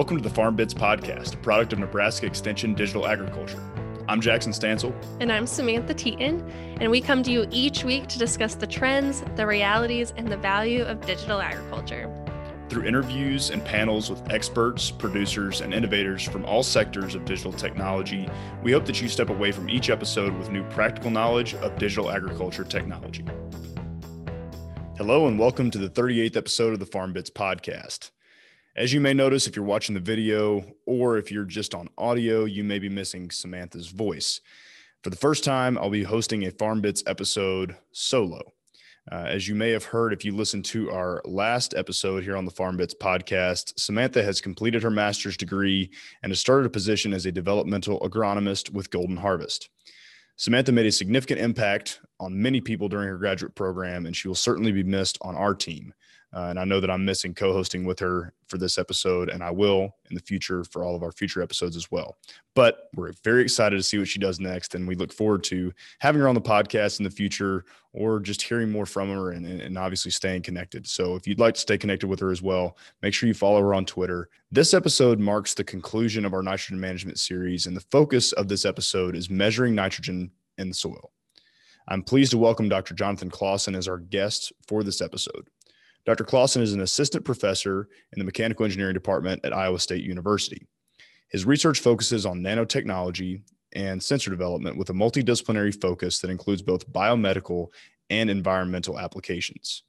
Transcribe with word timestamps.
Welcome 0.00 0.16
to 0.16 0.22
the 0.22 0.34
Farm 0.34 0.56
Bits 0.56 0.72
Podcast, 0.72 1.34
a 1.34 1.36
product 1.36 1.74
of 1.74 1.78
Nebraska 1.78 2.24
Extension 2.24 2.72
Digital 2.72 3.06
Agriculture. 3.06 3.62
I'm 4.08 4.18
Jackson 4.22 4.50
Stansell. 4.50 4.94
And 5.20 5.30
I'm 5.30 5.46
Samantha 5.46 5.92
Teten. 5.92 6.42
And 6.80 6.90
we 6.90 7.02
come 7.02 7.22
to 7.22 7.30
you 7.30 7.46
each 7.50 7.84
week 7.84 8.06
to 8.06 8.18
discuss 8.18 8.54
the 8.54 8.66
trends, 8.66 9.22
the 9.36 9.46
realities, 9.46 10.14
and 10.16 10.26
the 10.26 10.38
value 10.38 10.84
of 10.84 11.04
digital 11.04 11.42
agriculture. 11.42 12.10
Through 12.70 12.86
interviews 12.86 13.50
and 13.50 13.62
panels 13.62 14.08
with 14.08 14.26
experts, 14.30 14.90
producers, 14.90 15.60
and 15.60 15.74
innovators 15.74 16.22
from 16.22 16.46
all 16.46 16.62
sectors 16.62 17.14
of 17.14 17.26
digital 17.26 17.52
technology, 17.52 18.26
we 18.62 18.72
hope 18.72 18.86
that 18.86 19.02
you 19.02 19.08
step 19.10 19.28
away 19.28 19.52
from 19.52 19.68
each 19.68 19.90
episode 19.90 20.32
with 20.38 20.50
new 20.50 20.64
practical 20.70 21.10
knowledge 21.10 21.52
of 21.56 21.76
digital 21.76 22.10
agriculture 22.10 22.64
technology. 22.64 23.26
Hello, 24.96 25.26
and 25.26 25.38
welcome 25.38 25.70
to 25.70 25.76
the 25.76 25.90
38th 25.90 26.36
episode 26.36 26.72
of 26.72 26.78
the 26.78 26.86
Farm 26.86 27.12
Bits 27.12 27.28
Podcast. 27.28 28.12
As 28.76 28.92
you 28.92 29.00
may 29.00 29.12
notice, 29.12 29.48
if 29.48 29.56
you're 29.56 29.64
watching 29.64 29.96
the 29.96 30.00
video 30.00 30.64
or 30.86 31.18
if 31.18 31.32
you're 31.32 31.44
just 31.44 31.74
on 31.74 31.88
audio, 31.98 32.44
you 32.44 32.62
may 32.62 32.78
be 32.78 32.88
missing 32.88 33.28
Samantha's 33.30 33.88
voice. 33.88 34.40
For 35.02 35.10
the 35.10 35.16
first 35.16 35.42
time, 35.42 35.76
I'll 35.76 35.90
be 35.90 36.04
hosting 36.04 36.44
a 36.44 36.52
Farm 36.52 36.80
Bits 36.80 37.02
episode 37.04 37.74
solo. 37.90 38.52
Uh, 39.10 39.24
as 39.26 39.48
you 39.48 39.56
may 39.56 39.70
have 39.70 39.84
heard, 39.84 40.12
if 40.12 40.24
you 40.24 40.36
listened 40.36 40.64
to 40.66 40.88
our 40.92 41.20
last 41.24 41.74
episode 41.74 42.22
here 42.22 42.36
on 42.36 42.44
the 42.44 42.50
Farm 42.52 42.76
Bits 42.76 42.94
podcast, 42.94 43.72
Samantha 43.76 44.22
has 44.22 44.40
completed 44.40 44.84
her 44.84 44.90
master's 44.90 45.36
degree 45.36 45.90
and 46.22 46.30
has 46.30 46.38
started 46.38 46.66
a 46.66 46.70
position 46.70 47.12
as 47.12 47.26
a 47.26 47.32
developmental 47.32 47.98
agronomist 48.00 48.70
with 48.70 48.90
Golden 48.90 49.16
Harvest. 49.16 49.68
Samantha 50.36 50.70
made 50.70 50.86
a 50.86 50.92
significant 50.92 51.40
impact 51.40 52.00
on 52.20 52.40
many 52.40 52.60
people 52.60 52.88
during 52.88 53.08
her 53.08 53.18
graduate 53.18 53.56
program, 53.56 54.06
and 54.06 54.14
she 54.14 54.28
will 54.28 54.36
certainly 54.36 54.70
be 54.70 54.84
missed 54.84 55.18
on 55.22 55.34
our 55.34 55.54
team. 55.54 55.92
Uh, 56.32 56.46
and 56.50 56.60
I 56.60 56.64
know 56.64 56.78
that 56.80 56.90
I'm 56.90 57.04
missing 57.04 57.34
co 57.34 57.52
hosting 57.52 57.84
with 57.84 57.98
her 57.98 58.32
for 58.46 58.56
this 58.56 58.78
episode, 58.78 59.28
and 59.28 59.42
I 59.42 59.50
will 59.50 59.96
in 60.10 60.14
the 60.14 60.22
future 60.22 60.62
for 60.64 60.84
all 60.84 60.94
of 60.94 61.02
our 61.02 61.10
future 61.10 61.42
episodes 61.42 61.76
as 61.76 61.90
well. 61.90 62.18
But 62.54 62.88
we're 62.94 63.12
very 63.24 63.42
excited 63.42 63.76
to 63.76 63.82
see 63.82 63.98
what 63.98 64.08
she 64.08 64.20
does 64.20 64.38
next. 64.38 64.74
And 64.74 64.86
we 64.86 64.94
look 64.94 65.12
forward 65.12 65.42
to 65.44 65.72
having 65.98 66.20
her 66.20 66.28
on 66.28 66.34
the 66.34 66.40
podcast 66.40 67.00
in 67.00 67.04
the 67.04 67.10
future 67.10 67.64
or 67.92 68.20
just 68.20 68.42
hearing 68.42 68.70
more 68.70 68.86
from 68.86 69.08
her 69.08 69.32
and, 69.32 69.44
and 69.44 69.76
obviously 69.76 70.12
staying 70.12 70.42
connected. 70.42 70.86
So 70.86 71.16
if 71.16 71.26
you'd 71.26 71.40
like 71.40 71.54
to 71.54 71.60
stay 71.60 71.76
connected 71.76 72.06
with 72.06 72.20
her 72.20 72.30
as 72.30 72.42
well, 72.42 72.76
make 73.02 73.14
sure 73.14 73.26
you 73.26 73.34
follow 73.34 73.60
her 73.60 73.74
on 73.74 73.84
Twitter. 73.84 74.28
This 74.52 74.72
episode 74.72 75.18
marks 75.18 75.54
the 75.54 75.64
conclusion 75.64 76.24
of 76.24 76.32
our 76.32 76.42
nitrogen 76.42 76.78
management 76.78 77.18
series, 77.18 77.66
and 77.66 77.76
the 77.76 77.84
focus 77.90 78.32
of 78.32 78.46
this 78.46 78.64
episode 78.64 79.16
is 79.16 79.28
measuring 79.28 79.74
nitrogen 79.74 80.30
in 80.58 80.68
the 80.68 80.74
soil. 80.74 81.10
I'm 81.88 82.02
pleased 82.04 82.30
to 82.30 82.38
welcome 82.38 82.68
Dr. 82.68 82.94
Jonathan 82.94 83.30
Claussen 83.30 83.76
as 83.76 83.88
our 83.88 83.98
guest 83.98 84.52
for 84.68 84.84
this 84.84 85.00
episode. 85.00 85.48
Dr. 86.10 86.24
Claussen 86.24 86.60
is 86.60 86.72
an 86.72 86.80
assistant 86.80 87.24
professor 87.24 87.88
in 88.12 88.18
the 88.18 88.24
mechanical 88.24 88.64
engineering 88.64 88.94
department 88.94 89.44
at 89.44 89.56
Iowa 89.56 89.78
State 89.78 90.02
University. 90.02 90.66
His 91.28 91.44
research 91.44 91.78
focuses 91.78 92.26
on 92.26 92.40
nanotechnology 92.40 93.42
and 93.74 94.02
sensor 94.02 94.28
development 94.30 94.76
with 94.76 94.90
a 94.90 94.92
multidisciplinary 94.92 95.72
focus 95.80 96.18
that 96.18 96.30
includes 96.30 96.62
both 96.62 96.90
biomedical 96.90 97.68
and 98.10 98.28
environmental 98.28 98.98
applications. 98.98 99.84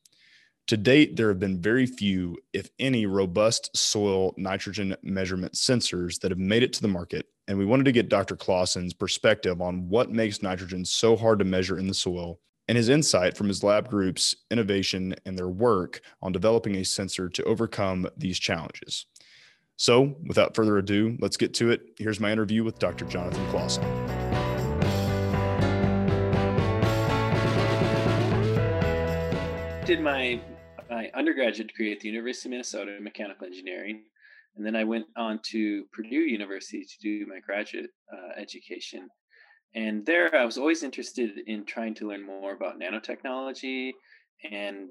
To 0.68 0.78
date, 0.78 1.16
there 1.16 1.30
have 1.30 1.40
been 1.40 1.60
very 1.60 1.88
few, 1.88 2.38
if 2.54 2.70
any, 2.78 3.08
robust 3.08 3.76
soil 3.76 4.36
nitrogen 4.38 4.96
measurement 5.02 5.54
sensors 5.54 6.20
that 6.20 6.30
have 6.30 6.38
made 6.38 6.62
it 6.62 6.72
to 6.74 6.84
the 6.84 6.88
market. 6.88 7.26
And 7.48 7.58
we 7.58 7.66
wanted 7.66 7.86
to 7.86 7.92
get 7.92 8.10
Dr. 8.10 8.36
Claussen's 8.36 8.94
perspective 8.94 9.60
on 9.60 9.90
what 9.90 10.12
makes 10.12 10.44
nitrogen 10.44 10.86
so 10.86 11.16
hard 11.16 11.40
to 11.40 11.46
measure 11.46 11.80
in 11.80 11.88
the 11.88 11.96
soil 11.96 12.40
and 12.68 12.78
his 12.78 12.90
insight 12.90 13.36
from 13.36 13.48
his 13.48 13.64
lab 13.64 13.90
group's 13.90 14.36
innovation 14.50 15.16
and 15.26 15.38
their 15.38 15.50
work 15.50 16.02
on 16.22 16.32
developing 16.32 16.76
a 16.76 16.86
sensor 16.86 17.30
to 17.30 17.44
overcome 17.44 18.08
these 18.18 18.40
challenges. 18.40 19.06
So, 19.78 20.16
without 20.28 20.56
further 20.56 20.78
ado, 20.78 21.18
let's 21.20 21.38
get 21.38 21.54
to 21.56 21.72
it. 21.72 21.82
Here's 21.98 22.20
my 22.20 22.32
interview 22.32 22.64
with 22.64 22.78
Dr. 22.78 23.06
Jonathan 23.06 23.46
Claussen. 23.48 23.82
Did 29.86 30.02
my 30.02 30.40
my 30.90 31.10
undergraduate 31.16 31.70
degree 31.70 31.92
at 31.92 32.02
the 32.02 32.10
University 32.10 32.50
of 32.50 32.52
Minnesota 32.52 32.96
in 32.96 33.04
mechanical 33.04 33.48
engineering, 33.48 34.04
and 34.56 34.66
then 34.66 34.76
I 34.76 34.84
went 34.84 35.06
on 35.16 35.40
to 35.46 35.86
Purdue 35.92 36.16
University 36.16 36.84
to 36.84 37.00
do 37.00 37.26
my 37.26 37.40
graduate 37.40 37.90
uh, 38.14 38.40
education 38.40 39.10
and 39.76 40.06
there 40.06 40.34
i 40.36 40.46
was 40.46 40.58
always 40.58 40.84
interested 40.84 41.32
in 41.48 41.66
trying 41.66 41.94
to 41.94 42.08
learn 42.08 42.26
more 42.26 42.54
about 42.54 42.80
nanotechnology 42.80 43.92
and 44.50 44.90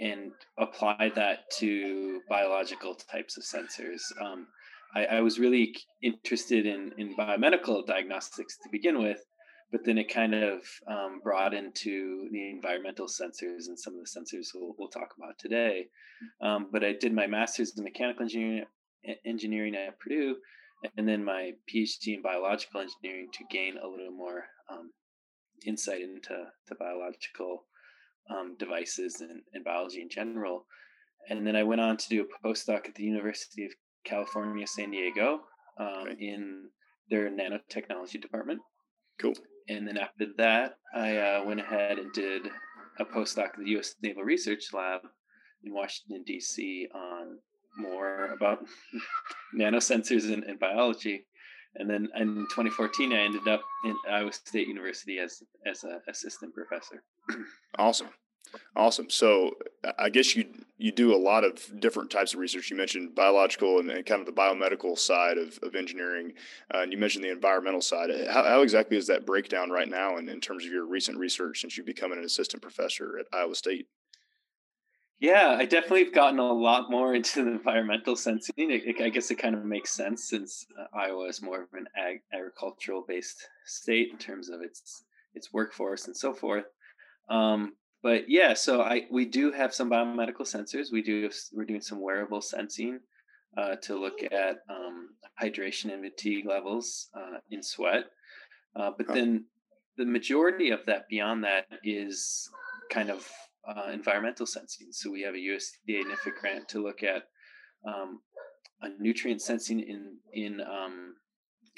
and 0.00 0.32
apply 0.58 1.10
that 1.16 1.50
to 1.50 2.20
biological 2.28 2.94
types 2.94 3.36
of 3.36 3.42
sensors. 3.42 4.00
Um, 4.20 4.46
I, 4.94 5.06
I, 5.06 5.20
was 5.22 5.40
really 5.40 5.74
interested 6.00 6.66
in 6.66 6.92
in 6.96 7.16
biomedical 7.16 7.84
diagnostics 7.84 8.56
to 8.62 8.68
begin 8.70 9.02
with 9.02 9.20
but 9.70 9.84
then 9.84 9.98
it 9.98 10.12
kind 10.12 10.34
of 10.34 10.62
um, 10.86 11.20
brought 11.22 11.52
into 11.52 12.28
the 12.32 12.50
environmental 12.50 13.06
sensors 13.06 13.68
and 13.68 13.78
some 13.78 13.94
of 13.94 14.00
the 14.00 14.08
sensors 14.08 14.48
we'll, 14.54 14.74
we'll 14.78 14.88
talk 14.88 15.14
about 15.18 15.38
today. 15.38 15.86
Um, 16.40 16.68
but 16.72 16.84
i 16.84 16.92
did 16.92 17.12
my 17.12 17.26
master's 17.26 17.76
in 17.76 17.84
mechanical 17.84 18.22
engineering 18.22 18.64
engineering 19.24 19.74
at 19.76 19.98
purdue 20.00 20.36
and 20.96 21.08
then 21.08 21.24
my 21.24 21.52
PhD 21.72 22.14
in 22.14 22.22
biological 22.22 22.80
engineering 22.80 23.28
to 23.34 23.44
gain 23.50 23.76
a 23.78 23.88
little 23.88 24.12
more 24.12 24.44
um, 24.70 24.90
insight 25.66 26.02
into 26.02 26.46
to 26.68 26.74
biological 26.78 27.64
um, 28.30 28.56
devices 28.58 29.20
and, 29.20 29.42
and, 29.52 29.64
biology 29.64 30.02
in 30.02 30.08
general. 30.08 30.66
And 31.28 31.46
then 31.46 31.56
I 31.56 31.62
went 31.62 31.80
on 31.80 31.96
to 31.96 32.08
do 32.08 32.22
a 32.24 32.46
postdoc 32.46 32.86
at 32.86 32.94
the 32.94 33.04
University 33.04 33.64
of 33.64 33.72
California, 34.04 34.66
San 34.66 34.90
Diego, 34.90 35.40
um, 35.78 36.08
okay. 36.08 36.16
in 36.20 36.68
their 37.10 37.30
nanotechnology 37.30 38.20
department. 38.20 38.60
Cool. 39.20 39.34
And 39.68 39.86
then 39.86 39.96
after 39.96 40.26
that, 40.36 40.76
I 40.94 41.16
uh, 41.16 41.44
went 41.44 41.60
ahead 41.60 41.98
and 41.98 42.12
did 42.12 42.48
a 42.98 43.04
postdoc 43.04 43.50
at 43.50 43.58
the 43.58 43.70
U.S. 43.70 43.94
Naval 44.02 44.22
Research 44.22 44.72
Lab 44.72 45.00
in 45.64 45.74
Washington 45.74 46.24
D.C. 46.26 46.88
on 46.94 47.38
more 47.78 48.26
about 48.26 48.64
nanosensors 49.54 50.32
and, 50.32 50.44
and 50.44 50.58
biology. 50.58 51.24
And 51.76 51.88
then 51.88 52.08
in 52.16 52.46
2014, 52.50 53.12
I 53.12 53.18
ended 53.20 53.46
up 53.46 53.62
in 53.84 53.96
Iowa 54.10 54.32
State 54.32 54.66
University 54.66 55.18
as 55.18 55.42
as 55.66 55.84
an 55.84 56.00
assistant 56.08 56.54
professor. 56.54 57.02
Awesome, 57.78 58.08
awesome. 58.74 59.10
So 59.10 59.52
I 59.98 60.08
guess 60.08 60.34
you 60.34 60.46
you 60.78 60.90
do 60.90 61.14
a 61.14 61.16
lot 61.16 61.44
of 61.44 61.80
different 61.80 62.10
types 62.10 62.32
of 62.32 62.40
research. 62.40 62.70
You 62.70 62.76
mentioned 62.76 63.14
biological 63.14 63.78
and, 63.78 63.90
and 63.90 64.06
kind 64.06 64.20
of 64.20 64.26
the 64.26 64.32
biomedical 64.32 64.98
side 64.98 65.38
of, 65.38 65.58
of 65.62 65.74
engineering, 65.74 66.32
uh, 66.74 66.78
and 66.78 66.92
you 66.92 66.98
mentioned 66.98 67.24
the 67.24 67.30
environmental 67.30 67.82
side. 67.82 68.10
How, 68.28 68.42
how 68.44 68.62
exactly 68.62 68.96
is 68.96 69.06
that 69.08 69.26
breakdown 69.26 69.70
right 69.70 69.88
now, 69.88 70.16
in, 70.16 70.28
in 70.28 70.40
terms 70.40 70.64
of 70.64 70.72
your 70.72 70.86
recent 70.86 71.18
research 71.18 71.60
since 71.60 71.76
you've 71.76 71.86
become 71.86 72.12
an 72.12 72.24
assistant 72.24 72.62
professor 72.62 73.18
at 73.18 73.26
Iowa 73.32 73.54
State? 73.54 73.86
Yeah, 75.20 75.56
I 75.58 75.64
definitely 75.64 76.04
have 76.04 76.14
gotten 76.14 76.38
a 76.38 76.52
lot 76.52 76.90
more 76.90 77.14
into 77.16 77.44
the 77.44 77.50
environmental 77.50 78.16
sensing. 78.16 78.54
It, 78.56 79.00
I 79.00 79.08
guess 79.08 79.30
it 79.30 79.36
kind 79.36 79.54
of 79.54 79.64
makes 79.64 79.92
sense 79.92 80.28
since 80.28 80.66
uh, 80.78 80.96
Iowa 80.96 81.26
is 81.26 81.42
more 81.42 81.62
of 81.62 81.68
an 81.72 81.86
ag- 81.96 82.22
agricultural 82.32 83.04
based 83.06 83.48
state 83.66 84.10
in 84.12 84.18
terms 84.18 84.48
of 84.48 84.60
its 84.62 85.04
its 85.34 85.52
workforce 85.52 86.06
and 86.06 86.16
so 86.16 86.32
forth. 86.32 86.64
Um, 87.28 87.74
but 88.02 88.28
yeah, 88.28 88.54
so 88.54 88.80
I 88.82 89.06
we 89.10 89.24
do 89.24 89.50
have 89.52 89.74
some 89.74 89.90
biomedical 89.90 90.42
sensors. 90.42 90.92
We 90.92 91.02
do 91.02 91.30
we're 91.52 91.64
doing 91.64 91.80
some 91.80 92.00
wearable 92.00 92.40
sensing 92.40 93.00
uh, 93.56 93.76
to 93.82 93.98
look 93.98 94.22
at 94.22 94.58
um, 94.70 95.10
hydration 95.40 95.92
and 95.92 96.04
fatigue 96.04 96.46
levels 96.46 97.08
uh, 97.14 97.38
in 97.50 97.62
sweat. 97.62 98.04
Uh, 98.76 98.92
but 98.96 99.08
then 99.08 99.44
the 99.96 100.04
majority 100.04 100.70
of 100.70 100.80
that 100.86 101.08
beyond 101.08 101.42
that 101.42 101.66
is 101.82 102.48
kind 102.90 103.10
of 103.10 103.28
uh, 103.68 103.90
environmental 103.92 104.46
sensing. 104.46 104.88
So 104.90 105.10
we 105.10 105.22
have 105.22 105.34
a 105.34 105.38
USDA 105.38 106.02
NIFIC 106.04 106.40
grant 106.40 106.68
to 106.70 106.82
look 106.82 107.02
at 107.02 107.24
um, 107.86 108.20
a 108.80 108.88
nutrient 108.98 109.42
sensing 109.42 109.80
in 109.80 110.16
in 110.32 110.60
um, 110.60 111.14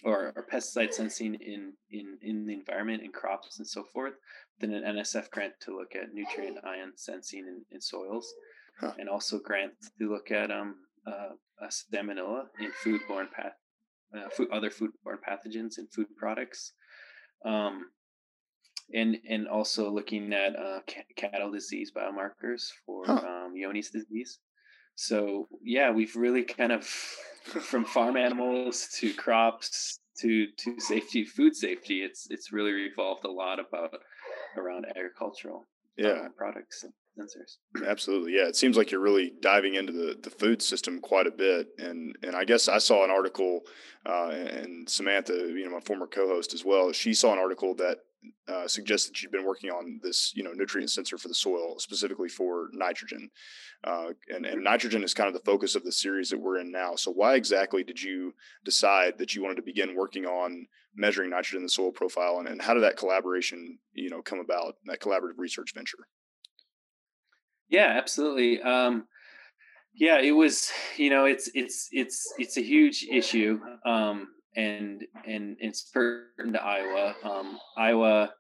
or, 0.04 0.32
or, 0.34 0.46
pesticide 0.50 0.94
sensing 0.94 1.34
in, 1.34 1.74
in 1.90 2.18
in 2.22 2.46
the 2.46 2.54
environment 2.54 3.02
in 3.02 3.12
crops 3.12 3.58
and 3.58 3.66
so 3.66 3.84
forth. 3.92 4.14
Then 4.58 4.72
an 4.72 4.96
NSF 4.96 5.30
grant 5.30 5.54
to 5.62 5.76
look 5.76 5.94
at 5.94 6.14
nutrient 6.14 6.58
ion 6.64 6.92
sensing 6.96 7.40
in, 7.40 7.62
in 7.70 7.80
soils, 7.80 8.32
huh. 8.80 8.92
and 8.98 9.08
also 9.08 9.38
grant 9.38 9.72
to 9.98 10.10
look 10.10 10.30
at 10.30 10.50
um, 10.50 10.76
uh, 11.06 11.34
salmonella 11.68 12.44
in 12.60 12.70
foodborne 12.84 13.30
path, 13.30 13.54
uh, 14.16 14.28
food, 14.30 14.48
other 14.52 14.70
foodborne 14.70 15.18
pathogens 15.26 15.78
in 15.78 15.86
food 15.88 16.06
products. 16.16 16.72
Um, 17.44 17.86
and 18.94 19.16
and 19.28 19.48
also 19.48 19.90
looking 19.90 20.32
at 20.32 20.56
uh, 20.56 20.80
c- 20.88 21.02
cattle 21.16 21.50
disease 21.50 21.92
biomarkers 21.96 22.68
for 22.84 23.04
huh. 23.06 23.12
um, 23.12 23.54
Johne's 23.60 23.90
disease. 23.90 24.38
So 24.94 25.48
yeah, 25.62 25.90
we've 25.90 26.14
really 26.16 26.44
kind 26.44 26.72
of 26.72 26.84
from 27.44 27.84
farm 27.84 28.16
animals 28.16 28.88
to 28.98 29.12
crops 29.14 29.98
to 30.20 30.46
to 30.58 30.80
safety, 30.80 31.24
food 31.24 31.56
safety. 31.56 32.02
It's 32.02 32.26
it's 32.30 32.52
really 32.52 32.72
revolved 32.72 33.24
a 33.24 33.30
lot 33.30 33.58
about 33.58 33.94
around 34.56 34.86
agricultural 34.88 35.66
yeah 35.96 36.28
products. 36.36 36.84
And 36.84 36.92
sensors. 37.18 37.86
Absolutely, 37.86 38.34
yeah. 38.34 38.46
It 38.46 38.56
seems 38.56 38.76
like 38.76 38.90
you're 38.90 39.00
really 39.00 39.32
diving 39.40 39.74
into 39.74 39.92
the, 39.92 40.16
the 40.22 40.30
food 40.30 40.62
system 40.62 41.00
quite 41.00 41.26
a 41.26 41.30
bit, 41.30 41.68
and 41.78 42.16
and 42.22 42.34
I 42.36 42.44
guess 42.44 42.68
I 42.68 42.78
saw 42.78 43.04
an 43.04 43.10
article, 43.10 43.62
uh, 44.06 44.28
and 44.28 44.88
Samantha, 44.88 45.34
you 45.34 45.64
know, 45.64 45.74
my 45.74 45.80
former 45.80 46.06
co-host 46.06 46.54
as 46.54 46.64
well. 46.64 46.92
She 46.92 47.14
saw 47.14 47.32
an 47.32 47.38
article 47.38 47.74
that 47.76 47.98
uh, 48.48 48.66
suggests 48.68 49.06
that 49.08 49.22
you've 49.22 49.32
been 49.32 49.46
working 49.46 49.70
on 49.70 50.00
this, 50.02 50.32
you 50.34 50.42
know, 50.42 50.52
nutrient 50.52 50.90
sensor 50.90 51.16
for 51.16 51.28
the 51.28 51.34
soil, 51.34 51.78
specifically 51.78 52.28
for 52.28 52.68
nitrogen, 52.72 53.30
uh, 53.84 54.08
and 54.28 54.44
and 54.44 54.62
nitrogen 54.62 55.02
is 55.02 55.14
kind 55.14 55.28
of 55.28 55.34
the 55.34 55.50
focus 55.50 55.74
of 55.74 55.84
the 55.84 55.92
series 55.92 56.30
that 56.30 56.40
we're 56.40 56.58
in 56.58 56.70
now. 56.70 56.94
So 56.96 57.10
why 57.10 57.34
exactly 57.34 57.82
did 57.82 58.00
you 58.02 58.34
decide 58.64 59.18
that 59.18 59.34
you 59.34 59.42
wanted 59.42 59.56
to 59.56 59.62
begin 59.62 59.96
working 59.96 60.26
on 60.26 60.66
measuring 60.94 61.30
nitrogen 61.30 61.58
in 61.58 61.62
the 61.62 61.68
soil 61.68 61.92
profile, 61.92 62.38
and, 62.38 62.48
and 62.48 62.60
how 62.60 62.74
did 62.74 62.82
that 62.82 62.96
collaboration, 62.96 63.78
you 63.92 64.10
know, 64.10 64.22
come 64.22 64.40
about? 64.40 64.74
That 64.86 65.00
collaborative 65.00 65.38
research 65.38 65.72
venture. 65.74 66.06
Yeah, 67.68 67.94
absolutely. 67.96 68.60
Um, 68.60 69.06
yeah, 69.94 70.18
it 70.18 70.32
was. 70.32 70.70
You 70.96 71.10
know, 71.10 71.24
it's 71.24 71.50
it's 71.54 71.88
it's 71.92 72.32
it's 72.38 72.56
a 72.56 72.62
huge 72.62 73.06
issue, 73.10 73.60
um, 73.86 74.28
and 74.56 75.02
and 75.26 75.56
it's 75.60 75.90
pertinent 75.90 76.54
to 76.54 76.62
Iowa. 76.62 77.14
Um, 77.22 77.58
Iowa, 77.76 78.32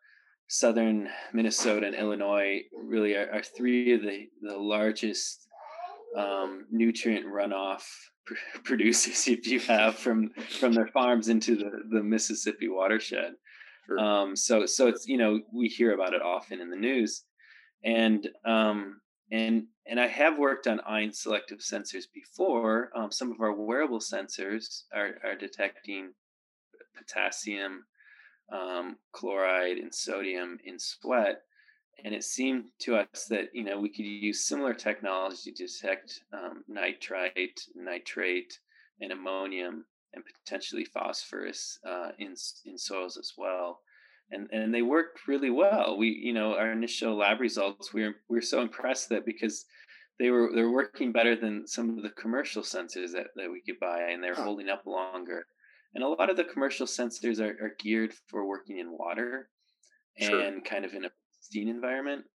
southern 0.48 1.08
Minnesota, 1.32 1.86
and 1.86 1.94
Illinois 1.94 2.62
really 2.72 3.14
are, 3.14 3.30
are 3.32 3.42
three 3.42 3.92
of 3.94 4.02
the 4.02 4.28
the 4.42 4.56
largest 4.56 5.46
um, 6.16 6.66
nutrient 6.70 7.26
runoff 7.26 7.84
pr- 8.26 8.34
producers 8.64 9.28
if 9.28 9.46
you 9.46 9.60
have 9.60 9.96
from 9.96 10.30
from 10.58 10.72
their 10.72 10.88
farms 10.88 11.28
into 11.28 11.56
the 11.56 11.70
the 11.90 12.02
Mississippi 12.02 12.68
watershed. 12.68 13.32
Sure. 13.86 13.98
Um, 13.98 14.36
so 14.36 14.66
so 14.66 14.88
it's 14.88 15.06
you 15.06 15.18
know 15.18 15.40
we 15.52 15.68
hear 15.68 15.94
about 15.94 16.14
it 16.14 16.22
often 16.22 16.60
in 16.60 16.70
the 16.70 16.76
news, 16.76 17.24
and 17.84 18.28
um, 18.44 19.00
and 19.30 19.64
and 19.90 19.98
I 19.98 20.06
have 20.06 20.38
worked 20.38 20.68
on 20.68 20.80
ion 20.86 21.12
selective 21.12 21.58
sensors 21.58 22.04
before. 22.14 22.90
Um, 22.94 23.10
some 23.10 23.32
of 23.32 23.40
our 23.40 23.52
wearable 23.52 23.98
sensors 23.98 24.84
are, 24.94 25.16
are 25.24 25.34
detecting 25.34 26.12
potassium, 26.96 27.84
um, 28.52 28.98
chloride, 29.10 29.78
and 29.78 29.92
sodium 29.92 30.58
in 30.64 30.78
sweat, 30.78 31.42
and 32.04 32.14
it 32.14 32.22
seemed 32.22 32.66
to 32.82 32.96
us 32.96 33.26
that 33.30 33.48
you 33.52 33.64
know 33.64 33.80
we 33.80 33.88
could 33.88 34.06
use 34.06 34.46
similar 34.46 34.74
technology 34.74 35.50
to 35.50 35.66
detect 35.66 36.20
um, 36.32 36.62
nitrite, 36.68 37.60
nitrate, 37.74 38.60
and 39.00 39.10
ammonium, 39.10 39.84
and 40.14 40.22
potentially 40.44 40.84
phosphorus 40.84 41.80
uh, 41.84 42.10
in 42.20 42.36
in 42.64 42.78
soils 42.78 43.16
as 43.16 43.32
well 43.36 43.80
and 44.30 44.48
and 44.52 44.72
they 44.72 44.82
worked 44.82 45.26
really 45.26 45.50
well. 45.50 45.96
We, 45.96 46.08
you 46.08 46.32
know, 46.32 46.54
our 46.54 46.72
initial 46.72 47.16
lab 47.16 47.40
results, 47.40 47.92
we 47.92 48.02
were 48.04 48.14
we 48.28 48.36
were 48.36 48.42
so 48.42 48.60
impressed 48.60 49.08
that 49.08 49.26
because 49.26 49.64
they 50.20 50.30
were 50.30 50.50
they're 50.54 50.70
working 50.70 51.12
better 51.12 51.34
than 51.34 51.66
some 51.66 51.96
of 51.96 52.02
the 52.02 52.10
commercial 52.10 52.62
sensors 52.62 53.12
that, 53.12 53.28
that 53.36 53.50
we 53.50 53.62
could 53.62 53.80
buy, 53.80 54.10
and 54.10 54.22
they're 54.22 54.34
huh. 54.34 54.44
holding 54.44 54.68
up 54.68 54.86
longer. 54.86 55.46
And 55.94 56.04
a 56.04 56.08
lot 56.08 56.30
of 56.30 56.36
the 56.36 56.44
commercial 56.44 56.86
sensors 56.86 57.40
are, 57.40 57.56
are 57.64 57.74
geared 57.80 58.12
for 58.28 58.46
working 58.46 58.78
in 58.78 58.96
water 58.96 59.48
sure. 60.18 60.40
and 60.40 60.64
kind 60.64 60.84
of 60.84 60.94
in 60.94 61.06
a 61.06 61.10
pristine 61.34 61.68
environment. 61.68 62.26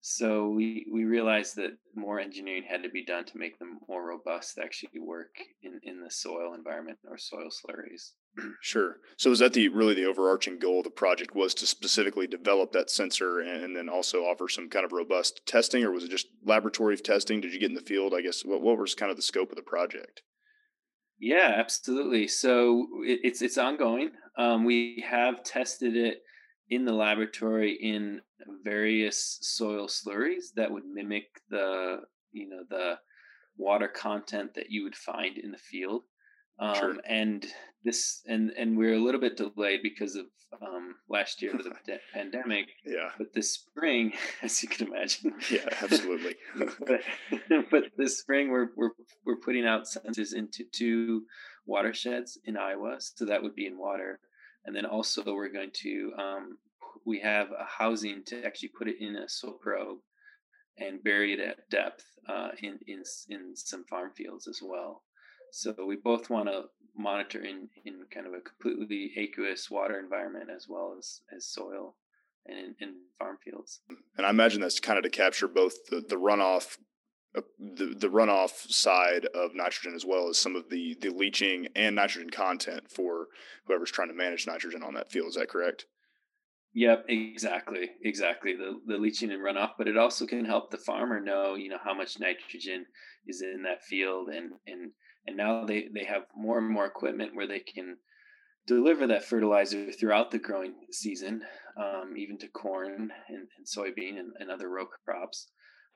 So 0.00 0.48
we 0.48 0.86
we 0.90 1.04
realized 1.04 1.56
that 1.56 1.76
more 1.94 2.20
engineering 2.20 2.64
had 2.66 2.84
to 2.84 2.88
be 2.88 3.04
done 3.04 3.24
to 3.26 3.38
make 3.38 3.58
them 3.58 3.80
more 3.88 4.06
robust 4.06 4.54
to 4.54 4.62
actually 4.62 5.00
work 5.00 5.34
in, 5.62 5.80
in 5.82 6.00
the 6.00 6.10
soil 6.10 6.54
environment 6.54 6.98
or 7.08 7.18
soil 7.18 7.48
slurries. 7.50 8.12
Sure. 8.60 8.96
So 9.18 9.30
is 9.30 9.40
that 9.40 9.52
the 9.52 9.68
really 9.68 9.94
the 9.94 10.06
overarching 10.06 10.58
goal 10.58 10.78
of 10.78 10.84
the 10.84 10.90
project 10.90 11.34
was 11.34 11.54
to 11.54 11.66
specifically 11.66 12.26
develop 12.26 12.72
that 12.72 12.90
sensor 12.90 13.40
and 13.40 13.76
then 13.76 13.88
also 13.88 14.22
offer 14.22 14.48
some 14.48 14.68
kind 14.68 14.84
of 14.84 14.92
robust 14.92 15.42
testing, 15.46 15.84
or 15.84 15.90
was 15.90 16.04
it 16.04 16.10
just 16.10 16.28
laboratory 16.44 16.96
testing? 16.96 17.40
Did 17.40 17.52
you 17.52 17.60
get 17.60 17.70
in 17.70 17.74
the 17.74 17.82
field? 17.82 18.14
I 18.14 18.22
guess 18.22 18.44
what 18.44 18.62
what 18.62 18.78
was 18.78 18.94
kind 18.94 19.10
of 19.10 19.16
the 19.16 19.22
scope 19.22 19.50
of 19.50 19.56
the 19.56 19.62
project? 19.62 20.22
Yeah, 21.18 21.52
absolutely. 21.56 22.26
So 22.26 22.86
it, 23.04 23.20
it's 23.22 23.42
it's 23.42 23.58
ongoing. 23.58 24.10
Um, 24.38 24.64
we 24.64 25.04
have 25.08 25.44
tested 25.44 25.94
it 25.94 26.22
in 26.70 26.84
the 26.86 26.92
laboratory 26.92 27.78
in 27.80 28.22
various 28.64 29.38
soil 29.42 29.86
slurries 29.88 30.54
that 30.56 30.70
would 30.70 30.84
mimic 30.86 31.26
the 31.50 31.98
you 32.32 32.48
know 32.48 32.62
the 32.68 32.98
water 33.58 33.88
content 33.88 34.54
that 34.54 34.70
you 34.70 34.82
would 34.84 34.96
find 34.96 35.36
in 35.36 35.50
the 35.50 35.58
field 35.58 36.02
um, 36.58 36.74
sure. 36.74 36.96
and 37.08 37.46
this 37.84 38.22
and 38.26 38.50
and 38.56 38.76
we're 38.76 38.94
a 38.94 38.98
little 38.98 39.20
bit 39.20 39.36
delayed 39.36 39.80
because 39.82 40.14
of 40.14 40.26
um, 40.60 40.94
last 41.08 41.40
year 41.40 41.56
with 41.56 41.64
the 41.64 41.98
pandemic 42.14 42.66
yeah 42.84 43.10
but 43.18 43.32
this 43.34 43.52
spring 43.52 44.12
as 44.42 44.62
you 44.62 44.68
can 44.68 44.86
imagine 44.86 45.34
yeah 45.50 45.68
absolutely 45.82 46.36
but, 46.58 47.00
but 47.70 47.84
this 47.96 48.18
spring 48.18 48.50
we're, 48.50 48.68
we're 48.76 48.90
we're 49.24 49.40
putting 49.40 49.66
out 49.66 49.84
sensors 49.84 50.34
into 50.34 50.64
two 50.72 51.22
watersheds 51.66 52.38
in 52.44 52.56
iowa 52.56 52.96
so 52.98 53.24
that 53.24 53.42
would 53.42 53.54
be 53.54 53.66
in 53.66 53.78
water 53.78 54.20
and 54.64 54.76
then 54.76 54.84
also 54.84 55.24
we're 55.24 55.52
going 55.52 55.70
to 55.72 56.12
um, 56.18 56.58
we 57.04 57.20
have 57.20 57.48
a 57.50 57.64
housing 57.64 58.22
to 58.26 58.44
actually 58.44 58.70
put 58.78 58.88
it 58.88 58.96
in 59.00 59.16
a 59.16 59.28
soil 59.28 59.58
probe 59.60 59.98
and 60.78 61.02
bury 61.02 61.32
it 61.32 61.40
at 61.40 61.68
depth 61.70 62.04
uh, 62.28 62.50
in, 62.62 62.78
in 62.86 63.02
in 63.28 63.54
some 63.54 63.84
farm 63.84 64.10
fields 64.16 64.46
as 64.46 64.60
well. 64.62 65.02
So 65.52 65.74
we 65.86 65.96
both 65.96 66.30
want 66.30 66.48
to 66.48 66.64
monitor 66.96 67.44
in, 67.44 67.68
in 67.84 68.04
kind 68.12 68.26
of 68.26 68.32
a 68.32 68.40
completely 68.40 69.12
aqueous 69.16 69.70
water 69.70 69.98
environment 69.98 70.48
as 70.54 70.66
well 70.66 70.96
as, 70.98 71.20
as 71.34 71.46
soil 71.46 71.96
and 72.46 72.58
in, 72.58 72.74
in 72.80 72.94
farm 73.18 73.36
fields. 73.44 73.80
And 74.16 74.26
I 74.26 74.30
imagine 74.30 74.62
that's 74.62 74.80
kind 74.80 74.96
of 74.96 75.04
to 75.04 75.10
capture 75.10 75.48
both 75.48 75.74
the, 75.90 76.00
the 76.00 76.16
runoff 76.16 76.78
uh, 77.36 77.40
the, 77.58 77.94
the 77.96 78.08
runoff 78.08 78.70
side 78.70 79.26
of 79.34 79.54
nitrogen 79.54 79.94
as 79.94 80.04
well 80.04 80.28
as 80.28 80.38
some 80.38 80.56
of 80.56 80.68
the 80.68 80.96
the 81.00 81.08
leaching 81.08 81.68
and 81.74 81.96
nitrogen 81.96 82.28
content 82.28 82.90
for 82.90 83.28
whoever's 83.66 83.90
trying 83.90 84.08
to 84.08 84.14
manage 84.14 84.46
nitrogen 84.46 84.82
on 84.82 84.94
that 84.94 85.10
field. 85.10 85.28
Is 85.28 85.34
that 85.36 85.48
correct? 85.48 85.86
Yep, 86.74 87.06
exactly, 87.08 87.90
exactly. 88.02 88.54
The 88.54 88.80
the 88.86 88.98
leaching 88.98 89.30
and 89.30 89.42
runoff, 89.42 89.72
but 89.78 89.88
it 89.88 89.96
also 89.96 90.26
can 90.26 90.44
help 90.44 90.70
the 90.70 90.78
farmer 90.78 91.20
know, 91.20 91.54
you 91.54 91.70
know, 91.70 91.78
how 91.82 91.94
much 91.94 92.20
nitrogen 92.20 92.86
is 93.26 93.42
in 93.42 93.62
that 93.62 93.82
field, 93.82 94.28
and 94.28 94.52
and 94.66 94.92
and 95.26 95.36
now 95.36 95.64
they 95.64 95.88
they 95.92 96.04
have 96.04 96.22
more 96.34 96.58
and 96.58 96.68
more 96.68 96.86
equipment 96.86 97.34
where 97.34 97.46
they 97.46 97.60
can 97.60 97.96
deliver 98.66 99.06
that 99.06 99.24
fertilizer 99.24 99.90
throughout 99.92 100.30
the 100.30 100.38
growing 100.38 100.74
season, 100.90 101.42
um, 101.76 102.14
even 102.16 102.38
to 102.38 102.48
corn 102.48 103.10
and, 103.28 103.48
and 103.56 103.66
soybean 103.66 104.18
and, 104.18 104.32
and, 104.38 104.50
other 104.50 104.68
row 104.68 104.86
crops. 105.04 105.48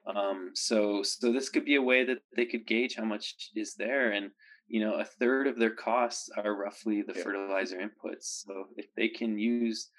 Um, 0.06 0.50
so 0.54 1.02
so 1.02 1.33
this 1.33 1.49
could 1.49 1.64
be 1.64 1.76
a 1.76 1.83
way 1.83 2.04
that 2.04 2.18
they 2.37 2.47
could 2.47 2.66
gauge 2.66 2.95
how 2.97 3.04
much 3.04 3.35
is 3.54 3.75
there, 3.75 4.11
and 4.11 4.30
you 4.68 4.80
know, 4.80 4.95
a 4.95 5.04
third 5.04 5.47
of 5.47 5.59
their 5.59 5.75
costs 5.75 6.28
are 6.37 6.56
roughly 6.56 7.02
the 7.02 7.14
yeah. 7.16 7.23
fertilizer 7.23 7.78
inputs. 7.78 8.45
So 8.45 8.66
if 8.76 8.87
they 8.97 9.09
can 9.09 9.38
use 9.38 9.90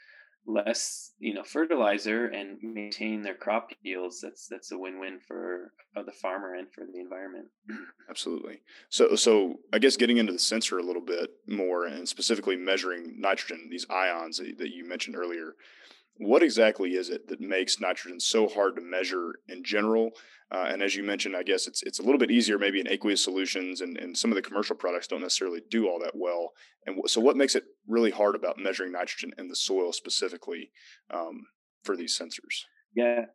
less 0.48 1.12
you 1.20 1.34
know 1.34 1.44
fertilizer 1.44 2.27
and 2.27 2.58
maintain 2.62 3.22
their 3.22 3.36
crop 3.36 3.70
yields 3.84 4.22
that's 4.22 4.48
that's 4.48 4.72
a 4.72 4.77
win-win 4.77 5.20
for 5.27 5.74
uh, 5.96 6.04
the 6.04 6.12
farmer 6.12 6.56
and 6.56 6.72
for 6.72 6.86
the 6.92 7.00
environment. 7.00 7.48
Absolutely. 8.10 8.62
So 8.89 9.16
so 9.16 9.56
i 9.74 9.80
guess 9.80 9.98
getting 9.98 10.18
into 10.18 10.32
the 10.32 10.39
sensor 10.39 10.80
a 10.80 10.84
little 10.84 11.01
bit 11.01 11.32
more 11.48 11.86
and 11.86 12.08
specifically 12.08 12.56
measuring 12.56 13.20
nitrogen 13.20 13.68
these 13.70 13.86
ions 13.89 14.38
that, 14.38 14.58
that 14.58 14.74
you 14.74 14.88
mentioned 14.88 15.16
earlier 15.16 15.56
what 16.20 16.42
exactly 16.42 16.92
is 16.92 17.10
it 17.10 17.27
that 17.27 17.42
makes 17.42 17.80
nitrogen 17.80 18.20
so 18.20 18.48
hard 18.48 18.75
to 18.75 18.82
measure 18.82 19.36
in 19.50 19.63
general 19.63 20.12
uh, 20.50 20.66
and 20.70 20.82
as 20.82 20.96
you 20.96 21.04
mentioned, 21.04 21.36
I 21.36 21.44
guess 21.44 21.68
it's 21.68 21.84
it's 21.84 22.00
a 22.00 22.04
little 22.04 22.20
bit 22.20 22.32
easier 22.32 22.58
maybe 22.58 22.80
in 22.80 22.88
aqueous 22.88 23.24
solutions, 23.24 23.82
and, 23.82 23.98
and 23.98 24.18
some 24.18 24.32
of 24.32 24.36
the 24.36 24.42
commercial 24.42 24.75
products 24.75 25.08
don't 25.08 25.22
necessarily 25.22 25.62
do 25.70 25.88
all 25.88 26.00
that 26.00 26.16
well. 26.16 26.54
And 26.86 26.96
w- 26.96 27.08
so, 27.08 27.20
what 27.20 27.36
makes 27.36 27.56
it 27.56 27.66
really 27.88 28.12
hard 28.12 28.36
about 28.36 28.58
measuring 28.58 28.94
nitrogen 28.94 29.34
in 29.38 29.50
the 29.50 29.56
soil 29.56 29.92
specifically 29.92 30.72
um, 31.13 31.46
for 31.84 31.98
these 31.98 32.18
sensors? 32.18 32.63
Yeah, 32.96 33.25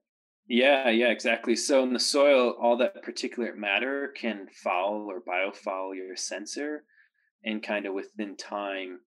yeah, 0.49 0.89
yeah, 0.89 1.09
exactly. 1.09 1.55
So 1.55 1.83
in 1.83 1.93
the 1.93 2.01
soil, 2.01 2.57
all 2.61 2.77
that 2.79 3.05
particulate 3.05 3.57
matter 3.57 4.13
can 4.17 4.49
foul 4.63 5.07
or 5.11 5.21
biofoul 5.21 5.95
your 5.95 6.17
sensor, 6.17 6.85
and 7.45 7.63
kind 7.63 7.87
of 7.87 7.95
within 7.95 8.37
time 8.37 9.01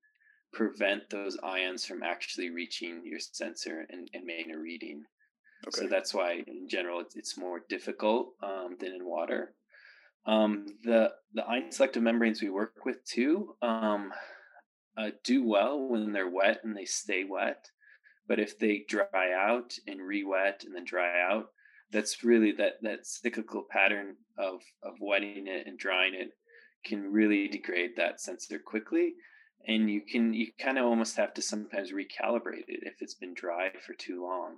prevent 0.53 1.09
those 1.09 1.37
ions 1.43 1.85
from 1.85 2.03
actually 2.03 2.49
reaching 2.49 3.01
your 3.03 3.19
sensor 3.19 3.85
and, 3.89 4.09
and 4.13 4.25
making 4.25 4.53
a 4.53 4.59
reading. 4.59 5.03
Okay. 5.67 5.81
So 5.81 5.87
that's 5.87 6.13
why, 6.13 6.43
in 6.47 6.67
general, 6.69 6.99
it's, 6.99 7.15
it's 7.15 7.37
more 7.37 7.61
difficult 7.69 8.33
um, 8.43 8.77
than 8.79 8.93
in 8.93 9.05
water. 9.05 9.53
Um, 10.27 10.65
the 10.83 11.11
the 11.33 11.43
ion 11.45 11.71
selective 11.71 12.01
membranes 12.01 12.41
we 12.41 12.49
work 12.49 12.85
with 12.85 13.05
too 13.05 13.55
um, 13.61 14.11
uh, 14.97 15.11
do 15.23 15.47
well 15.47 15.87
when 15.87 16.13
they're 16.13 16.29
wet 16.29 16.61
and 16.63 16.75
they 16.75 16.85
stay 16.85 17.23
wet, 17.23 17.65
but 18.27 18.39
if 18.39 18.57
they 18.57 18.85
dry 18.87 19.33
out 19.35 19.73
and 19.87 20.01
re-wet 20.01 20.63
and 20.65 20.75
then 20.75 20.83
dry 20.83 21.21
out, 21.21 21.49
that's 21.91 22.23
really 22.23 22.51
that 22.53 22.73
that 22.81 23.05
cyclical 23.05 23.65
pattern 23.69 24.15
of 24.37 24.61
of 24.83 24.95
wetting 24.99 25.47
it 25.47 25.67
and 25.67 25.77
drying 25.77 26.13
it 26.13 26.31
can 26.85 27.11
really 27.11 27.47
degrade 27.47 27.91
that 27.97 28.21
sensor 28.21 28.59
quickly 28.59 29.13
and 29.67 29.89
you 29.89 30.01
can 30.01 30.33
you 30.33 30.47
kind 30.59 30.77
of 30.77 30.85
almost 30.85 31.17
have 31.17 31.33
to 31.33 31.41
sometimes 31.41 31.91
recalibrate 31.91 32.67
it 32.67 32.81
if 32.83 32.95
it's 33.01 33.15
been 33.15 33.33
dry 33.33 33.69
for 33.85 33.93
too 33.93 34.23
long 34.23 34.57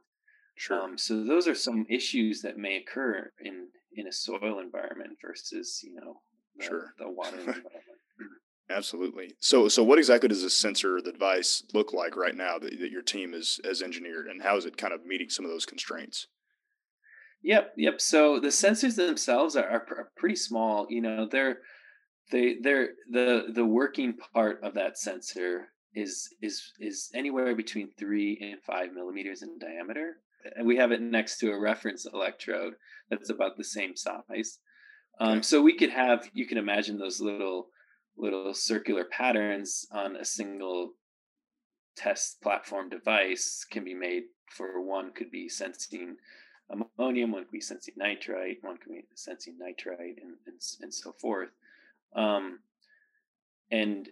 Sure. 0.58 0.82
Um, 0.82 0.98
so 0.98 1.24
those 1.24 1.48
are 1.48 1.56
some 1.56 1.86
issues 1.90 2.42
that 2.42 2.58
may 2.58 2.78
occur 2.78 3.32
in 3.40 3.68
in 3.94 4.08
a 4.08 4.12
soil 4.12 4.60
environment 4.60 5.18
versus 5.22 5.82
you 5.84 5.96
know 5.96 6.22
the, 6.58 6.66
Sure. 6.66 6.94
the 6.98 7.10
water 7.10 7.38
environment. 7.38 7.66
Absolutely. 8.70 9.34
So, 9.40 9.70
so 9.70 9.82
what 9.82 9.98
exactly 9.98 10.28
does 10.28 10.42
the 10.44 10.50
sensor, 10.50 11.00
the 11.02 11.14
device, 11.14 11.64
look 11.74 11.94
like 11.94 12.18
right 12.18 12.36
now 12.36 12.60
that, 12.60 12.78
that 12.82 12.92
your 12.92 13.02
team 13.02 13.34
is 13.34 13.62
has 13.64 13.82
engineered, 13.82 14.28
and 14.28 14.42
how 14.42 14.58
is 14.58 14.66
it 14.66 14.78
kind 14.78 14.94
of 14.94 15.06
meeting 15.06 15.30
some 15.30 15.46
of 15.46 15.52
those 15.52 15.66
constraints? 15.66 16.28
Yep, 17.44 17.74
yep. 17.78 18.02
So 18.02 18.40
the 18.40 18.48
sensors 18.48 18.96
themselves 18.96 19.56
are, 19.56 19.64
are, 19.64 19.86
are 19.98 20.12
pretty 20.18 20.36
small. 20.36 20.88
You 20.90 21.02
know, 21.02 21.28
they're 21.32 21.60
they 22.32 22.58
they're 22.62 22.90
the 23.10 23.46
the 23.54 23.66
working 23.66 24.16
part 24.34 24.62
of 24.64 24.74
that 24.74 24.98
sensor 24.98 25.70
is 25.94 26.28
is 26.42 26.74
is 26.80 27.10
anywhere 27.14 27.56
between 27.56 27.92
three 27.98 28.38
and 28.42 28.62
five 28.64 28.92
millimeters 28.94 29.44
in 29.44 29.58
diameter. 29.60 30.18
And 30.56 30.68
we 30.68 30.78
have 30.78 30.92
it 30.92 31.02
next 31.02 31.38
to 31.40 31.52
a 31.52 31.60
reference 31.60 32.06
electrode 32.06 32.74
that's 33.10 33.30
about 33.30 33.58
the 33.58 33.64
same 33.64 33.96
size. 33.96 34.60
Um, 35.20 35.42
so 35.42 35.62
we 35.62 35.76
could 35.76 35.90
have 35.90 36.30
you 36.34 36.46
can 36.46 36.58
imagine 36.58 36.98
those 36.98 37.20
little 37.20 37.68
little 38.18 38.54
circular 38.54 39.06
patterns 39.06 39.88
on 39.92 40.16
a 40.16 40.26
single 40.26 40.94
test 41.96 42.42
platform 42.42 42.90
device 42.90 43.66
can 43.70 43.84
be 43.84 43.94
made 43.94 44.24
for 44.56 44.82
one 44.82 45.12
could 45.12 45.32
be 45.32 45.50
sensing 45.50 46.16
ammonium, 46.70 47.32
one 47.32 47.44
could 47.44 47.52
be 47.52 47.62
sensing 47.62 47.94
nitrite, 47.98 48.58
one 48.62 48.78
could 48.78 48.92
be 48.92 49.06
sensing 49.16 49.58
nitrite, 49.58 50.18
and 50.22 50.36
and, 50.46 50.62
and 50.82 50.94
so 50.94 51.14
forth. 51.14 51.50
Um, 52.16 52.60
and 53.72 54.10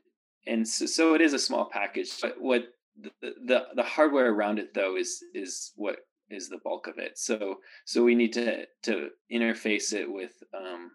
and 0.48 0.68
so, 0.68 0.86
so 0.86 1.13
it 1.15 1.22
is 1.22 1.34
a 1.34 1.39
small 1.39 1.65
package. 1.65 2.22
But 2.22 2.39
what 2.39 2.65
the, 3.00 3.12
the 3.22 3.65
the 3.75 3.84
hardware 3.84 4.32
around 4.32 4.60
it 4.60 4.74
though 4.74 4.98
is 4.98 5.24
is 5.34 5.72
what 5.75 5.98
is 6.29 6.50
the 6.50 6.60
bulk 6.63 6.88
of 6.88 6.98
it. 6.98 7.17
So 7.17 7.60
so 7.86 8.03
we 8.03 8.15
need 8.15 8.34
to 8.34 8.65
to 8.84 9.10
interface 9.32 9.94
it 9.94 10.12
with 10.12 10.34
um, 10.53 10.91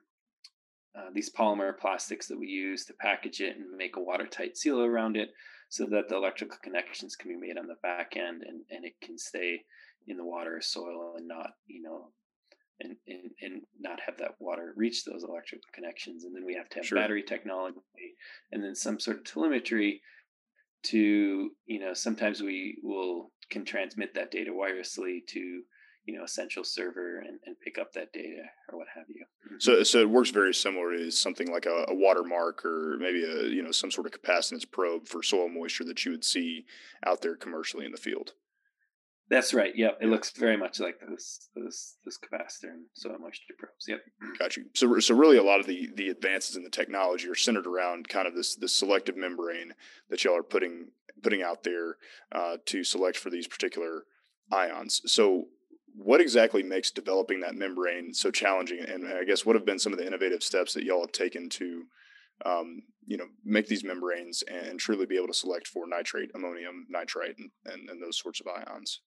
uh, 0.97 1.11
these 1.15 1.33
polymer 1.33 1.77
plastics 1.79 2.27
that 2.29 2.39
we 2.39 2.47
use 2.49 2.85
to 2.87 2.95
package 2.95 3.41
it 3.41 3.57
and 3.57 3.77
make 3.77 3.97
a 3.97 4.03
watertight 4.03 4.57
seal 4.57 4.81
around 4.81 5.17
it 5.17 5.31
so 5.69 5.87
that 5.87 6.09
the 6.09 6.17
electrical 6.17 6.59
connections 6.63 7.15
can 7.15 7.31
be 7.31 7.37
made 7.37 7.57
on 7.57 7.69
the 7.69 7.77
back 7.83 8.17
end 8.17 8.43
and, 8.43 8.63
and 8.71 8.85
it 8.85 8.95
can 9.01 9.17
stay 9.17 9.61
in 10.09 10.17
the 10.17 10.25
water 10.25 10.57
or 10.57 10.61
soil 10.61 11.15
and 11.17 11.29
not, 11.29 11.51
you 11.69 11.81
know, 11.81 12.09
and, 12.81 12.97
and, 13.07 13.31
and 13.41 13.63
not 13.79 14.01
have 14.05 14.17
that 14.19 14.35
water 14.41 14.73
reach 14.77 15.05
those 15.05 15.23
electrical 15.23 15.69
connections. 15.73 16.25
And 16.25 16.35
then 16.35 16.45
we 16.45 16.55
have 16.55 16.69
to 16.71 16.79
have 16.79 16.87
Sure. 16.87 16.99
battery 16.99 17.23
technology 17.23 17.79
and 18.51 18.65
then 18.65 18.75
some 18.75 18.99
sort 18.99 19.19
of 19.19 19.25
telemetry 19.25 20.03
to, 20.85 21.51
you 21.67 21.81
know, 21.81 21.95
sometimes 21.95 22.41
we 22.41 22.79
will 22.83 23.33
can 23.51 23.65
transmit 23.65 24.15
that 24.15 24.31
data 24.31 24.51
wirelessly 24.53 25.27
to, 25.27 25.63
you 26.05 26.17
know, 26.17 26.25
a 26.25 26.29
central 26.29 26.65
server 26.65 27.19
and, 27.19 27.39
and 27.47 27.57
pick 27.65 27.79
up 27.79 27.93
that 27.93 28.13
data 28.13 28.43
or 28.71 28.79
what 28.79 28.87
have 28.95 29.07
you. 29.09 29.25
Mm-hmm. 29.47 29.57
So, 29.59 29.83
so 29.83 29.99
it 29.99 30.09
works 30.09 30.31
very 30.31 30.55
similar 30.55 30.97
to 30.97 31.11
something 31.11 31.51
like 31.51 31.67
a, 31.67 31.87
a 31.89 31.95
watermark 31.95 32.65
or 32.65 32.97
maybe 32.99 33.25
a 33.25 33.49
you 33.49 33.63
know 33.63 33.73
some 33.73 33.91
sort 33.91 34.07
of 34.07 34.13
capacitance 34.13 34.71
probe 34.71 35.09
for 35.09 35.23
soil 35.23 35.49
moisture 35.49 35.85
that 35.85 36.05
you 36.05 36.13
would 36.13 36.25
see 36.25 36.65
out 37.05 37.23
there 37.23 37.37
commercially 37.37 37.85
in 37.85 37.93
the 37.93 37.99
field. 37.99 38.33
That's 39.31 39.55
right. 39.55 39.73
Yep. 39.77 39.99
It 40.01 40.09
looks 40.09 40.31
very 40.33 40.57
much 40.57 40.81
like 40.81 40.97
those 41.07 41.49
those 41.55 41.95
those 42.05 42.19
capacitor 42.19 42.71
and 42.71 42.87
soil 42.95 43.17
moisture 43.21 43.55
probes. 43.57 43.87
Yep. 43.87 44.01
Got 44.39 44.57
you. 44.57 44.65
So, 44.75 44.99
so 44.99 45.15
really, 45.15 45.37
a 45.37 45.43
lot 45.43 45.61
of 45.61 45.67
the 45.67 45.89
the 45.95 46.09
advances 46.09 46.57
in 46.57 46.65
the 46.65 46.71
technology 46.71 47.29
are 47.29 47.37
centered 47.37 47.67
around 47.67 48.09
kind 48.09 48.27
of 48.27 48.35
this 48.35 48.57
this 48.57 48.75
selective 48.75 49.17
membrane 49.17 49.75
that 50.09 50.25
y'all 50.25 50.37
are 50.37 50.43
putting 50.43 50.89
putting 51.23 51.43
out 51.43 51.63
there 51.63 51.97
uh, 52.33 52.57
to 52.67 52.83
select 52.83 53.17
for 53.17 53.31
these 53.31 53.47
particular 53.47 54.03
ions. 54.51 55.01
So, 55.07 55.45
what 55.95 56.21
exactly 56.21 56.65
makes 56.65 56.91
developing 56.91 57.39
that 57.41 57.55
membrane 57.55 58.13
so 58.13 58.33
challenging? 58.33 58.81
And 58.81 59.07
I 59.07 59.23
guess 59.23 59.47
what 59.47 59.55
have 59.55 59.65
been 59.65 59.79
some 59.79 59.93
of 59.93 60.01
the 60.01 60.07
innovative 60.07 60.43
steps 60.43 60.75
that 60.75 60.83
y'all 60.83 61.03
have 61.03 61.13
taken 61.13 61.49
to 61.51 61.85
um, 62.45 62.83
you 63.07 63.17
know 63.17 63.27
make 63.45 63.69
these 63.69 63.85
membranes 63.85 64.43
and, 64.43 64.81
truly 64.81 65.07
be 65.07 65.17
able 65.17 65.29
to 65.29 65.35
select 65.35 65.69
for 65.69 65.87
nitrate, 65.87 66.33
ammonium, 66.35 66.87
nitrite, 66.91 67.37
and, 67.39 67.51
and, 67.67 67.89
and 67.89 68.03
those 68.03 68.19
sorts 68.19 68.41
of 68.41 68.49
ions? 68.49 69.03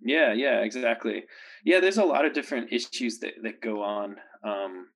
Yeah. 0.00 0.32
Yeah. 0.32 0.60
Exactly. 0.60 1.24
Yeah. 1.64 1.80
There's 1.80 1.98
a 1.98 2.04
lot 2.04 2.24
of 2.24 2.32
different 2.34 2.72
issues 2.72 3.18
that 3.20 3.34
that 3.42 3.60
go 3.60 3.82
on 3.82 4.16
um, 4.44 4.88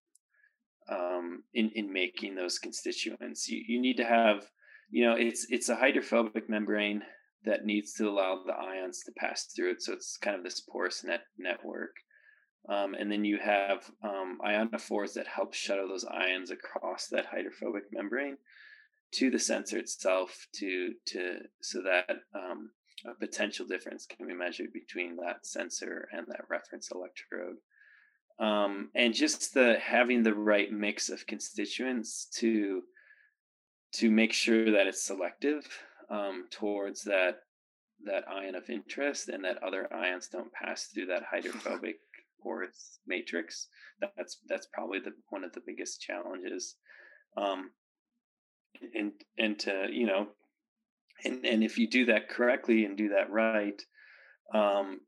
um, 0.91 1.45
in 1.55 1.71
in 1.75 1.93
making 1.93 2.35
those 2.35 2.59
constituents. 2.59 3.49
You 3.49 3.63
you 3.67 3.81
need 3.81 3.97
to 3.99 4.05
have 4.05 4.45
you 4.91 5.05
know 5.05 5.15
it's 5.15 5.47
it's 5.51 5.69
a 5.69 5.77
hydrophobic 5.77 6.49
membrane 6.49 7.03
that 7.45 7.65
needs 7.65 7.95
to 7.95 8.09
allow 8.09 8.43
the 8.45 8.53
ions 8.53 9.03
to 9.05 9.13
pass 9.17 9.47
through 9.47 9.73
it. 9.73 9.83
So 9.83 9.93
it's 9.95 10.19
kind 10.19 10.37
of 10.37 10.45
this 10.45 10.61
porous 10.61 11.05
net 11.05 11.23
network. 11.39 11.93
Um, 12.69 12.95
and 12.95 13.11
then 13.11 13.25
you 13.25 13.39
have 13.39 13.91
um, 14.05 14.39
ionophores 14.47 15.15
that 15.15 15.27
help 15.27 15.55
shuttle 15.55 15.89
those 15.89 16.05
ions 16.05 16.51
across 16.51 17.09
that 17.09 17.27
hydrophobic 17.27 17.85
membrane 17.91 18.37
to 19.13 19.31
the 19.31 19.39
sensor 19.39 19.79
itself 19.79 20.47
to 20.57 20.93
to 21.07 21.39
so 21.63 21.81
that 21.83 22.11
um, 22.35 22.71
a 23.05 23.15
potential 23.15 23.67
difference 23.67 24.07
can 24.07 24.27
be 24.27 24.35
measured 24.35 24.73
between 24.73 25.17
that 25.17 25.47
sensor 25.47 26.09
and 26.13 26.27
that 26.29 26.49
reference 26.49 26.91
electrode. 26.91 27.57
Um, 28.39 28.91
and 28.95 29.15
just 29.15 29.53
the 29.55 29.79
having 29.79 30.23
the 30.23 30.35
right 30.35 30.73
mix 30.73 31.11
of 31.11 31.27
constituents 31.27 32.27
to 32.37 32.83
to 33.93 34.11
make 34.11 34.33
sure 34.33 34.71
that 34.71 34.87
it's 34.87 35.03
selective 35.03 35.67
um, 36.11 36.47
towards 36.51 37.03
that 37.05 37.41
that 38.05 38.25
ion 38.29 38.55
of 38.55 38.71
interest 38.71 39.29
and 39.29 39.45
that 39.45 39.63
other 39.63 39.93
ions 39.93 40.29
don't 40.29 40.53
pass 40.53 40.87
through 40.87 41.07
that 41.07 41.25
hydrophobic 41.31 41.97
porous 42.43 42.99
matrix. 43.07 43.69
That's 44.01 44.39
that's 44.49 44.67
probably 44.73 45.01
the 45.01 45.13
one 45.29 45.45
of 45.45 45.53
the 45.53 45.63
biggest 45.65 46.01
challenges. 46.01 46.77
Um, 47.37 47.71
and 48.95 49.13
and 49.39 49.59
to 49.61 49.89
you 49.91 50.07
know, 50.07 50.29
and 51.25 51.45
and 51.45 51.63
if 51.63 51.79
you 51.79 51.89
do 51.89 52.07
that 52.07 52.29
correctly 52.29 52.85
and 52.85 52.97
do 52.97 53.11
that 53.11 53.31
right, 53.31 53.81
um, 54.55 55.01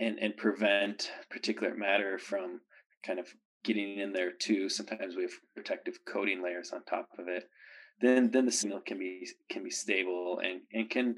and 0.00 0.18
and 0.18 0.36
prevent 0.36 1.10
particulate 1.32 1.76
matter 1.76 2.18
from 2.18 2.60
kind 3.06 3.18
of 3.18 3.28
getting 3.64 3.98
in 3.98 4.12
there 4.12 4.32
too. 4.32 4.68
Sometimes 4.68 5.16
we 5.16 5.22
have 5.22 5.32
protective 5.54 5.98
coating 6.06 6.42
layers 6.42 6.72
on 6.72 6.84
top 6.84 7.08
of 7.18 7.28
it. 7.28 7.44
Then 8.00 8.30
then 8.30 8.46
the 8.46 8.52
signal 8.52 8.80
can 8.80 8.98
be 8.98 9.28
can 9.50 9.62
be 9.64 9.70
stable 9.70 10.40
and 10.42 10.60
and 10.72 10.90
can 10.90 11.16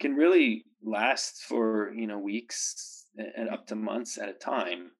can 0.00 0.14
really 0.14 0.64
last 0.84 1.44
for 1.48 1.92
you 1.94 2.06
know 2.06 2.18
weeks 2.18 3.06
and 3.16 3.48
up 3.48 3.66
to 3.68 3.76
months 3.76 4.18
at 4.18 4.28
a 4.28 4.34
time. 4.34 4.90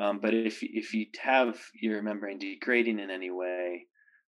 Um, 0.00 0.20
but 0.20 0.32
if 0.32 0.60
if 0.62 0.94
you 0.94 1.06
have 1.20 1.58
your 1.74 2.02
membrane 2.02 2.38
degrading 2.38 3.00
in 3.00 3.10
any 3.10 3.30
way, 3.30 3.86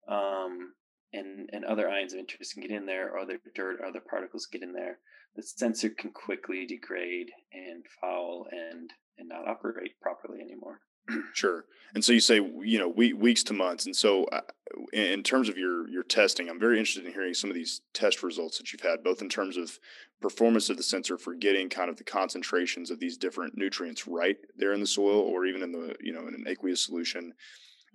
um, 0.08 0.74
and 1.14 1.50
and 1.54 1.66
other 1.66 1.90
ions 1.90 2.14
of 2.14 2.20
interest 2.20 2.54
can 2.54 2.62
get 2.62 2.72
in 2.72 2.86
there, 2.86 3.18
other 3.18 3.40
dirt, 3.56 3.80
other 3.82 4.02
particles 4.02 4.46
get 4.46 4.64
in 4.64 4.74
there, 4.74 5.00
the 5.36 5.44
sensor 5.44 5.90
can 5.90 6.12
quickly 6.12 6.66
degrade 6.66 7.32
and 7.54 7.86
foul 8.02 8.48
and 8.52 8.92
and 9.18 9.30
not 9.30 9.48
operate 9.48 10.00
properly 10.02 10.42
anymore. 10.42 10.82
Sure. 11.34 11.66
And 11.94 12.04
so 12.04 12.12
you 12.12 12.20
say, 12.20 12.36
you 12.36 12.78
know, 12.78 12.90
we, 12.90 13.14
weeks 13.14 13.42
to 13.44 13.54
months. 13.54 13.86
And 13.86 13.96
so, 13.96 14.26
uh, 14.26 14.42
in 14.92 15.24
terms 15.24 15.48
of 15.48 15.58
your 15.58 15.88
your 15.88 16.04
testing, 16.04 16.50
I'm 16.50 16.60
very 16.60 16.78
interested 16.78 17.06
in 17.06 17.14
hearing 17.14 17.34
some 17.34 17.50
of 17.50 17.56
these 17.56 17.82
test 17.94 18.24
results 18.24 18.58
that 18.58 18.74
you've 18.74 18.82
had, 18.82 19.04
both 19.04 19.22
in 19.22 19.30
terms 19.30 19.56
of 19.56 19.80
performance 20.22 20.70
of 20.70 20.76
the 20.76 20.84
sensor 20.84 21.18
for 21.18 21.34
getting 21.34 21.70
kind 21.70 21.90
of 21.90 21.96
the 21.96 22.04
concentrations 22.04 22.92
of 22.92 23.00
these 23.00 23.18
different 23.18 23.58
nutrients 23.58 24.06
right 24.06 24.38
there 24.58 24.74
in 24.74 24.82
the 24.82 24.88
soil, 24.88 25.22
or 25.22 25.46
even 25.46 25.64
in 25.64 25.72
the 25.72 25.96
you 26.02 26.12
know 26.12 26.28
in 26.28 26.34
an 26.34 26.44
aqueous 26.46 26.84
solution, 26.84 27.34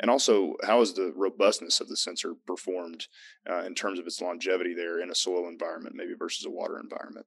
and 0.01 0.11
also 0.11 0.55
how 0.65 0.81
is 0.81 0.95
the 0.95 1.13
robustness 1.15 1.81
of 1.81 1.89
the 1.89 1.97
sensor 1.97 2.35
performed 2.47 3.07
uh, 3.49 3.65
in 3.65 3.75
terms 3.75 3.99
of 3.99 4.07
its 4.07 4.21
longevity 4.21 4.75
there 4.75 5.01
in 5.01 5.11
a 5.11 5.15
soil 5.15 5.49
environment, 5.49 5.95
maybe 5.97 6.15
versus 6.19 6.45
a 6.47 6.51
water 6.51 6.79
environment. 6.79 7.27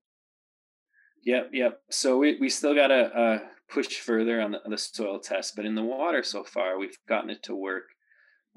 Yep, 1.24 1.50
yep. 1.54 1.82
So 1.90 2.18
we, 2.18 2.38
we 2.40 2.50
still 2.50 2.76
got 2.76 2.88
to 2.88 3.04
uh, 3.06 3.40
push 3.70 3.88
further 3.88 4.40
on 4.42 4.52
the, 4.52 4.64
on 4.64 4.72
the 4.72 4.78
soil 4.78 5.20
test, 5.20 5.56
but 5.56 5.66
in 5.66 5.76
the 5.76 5.84
water 5.84 6.22
so 6.22 6.44
far, 6.44 6.78
we've 6.78 6.98
gotten 7.08 7.32
it 7.32 7.42
to 7.44 7.56
work 7.56 7.86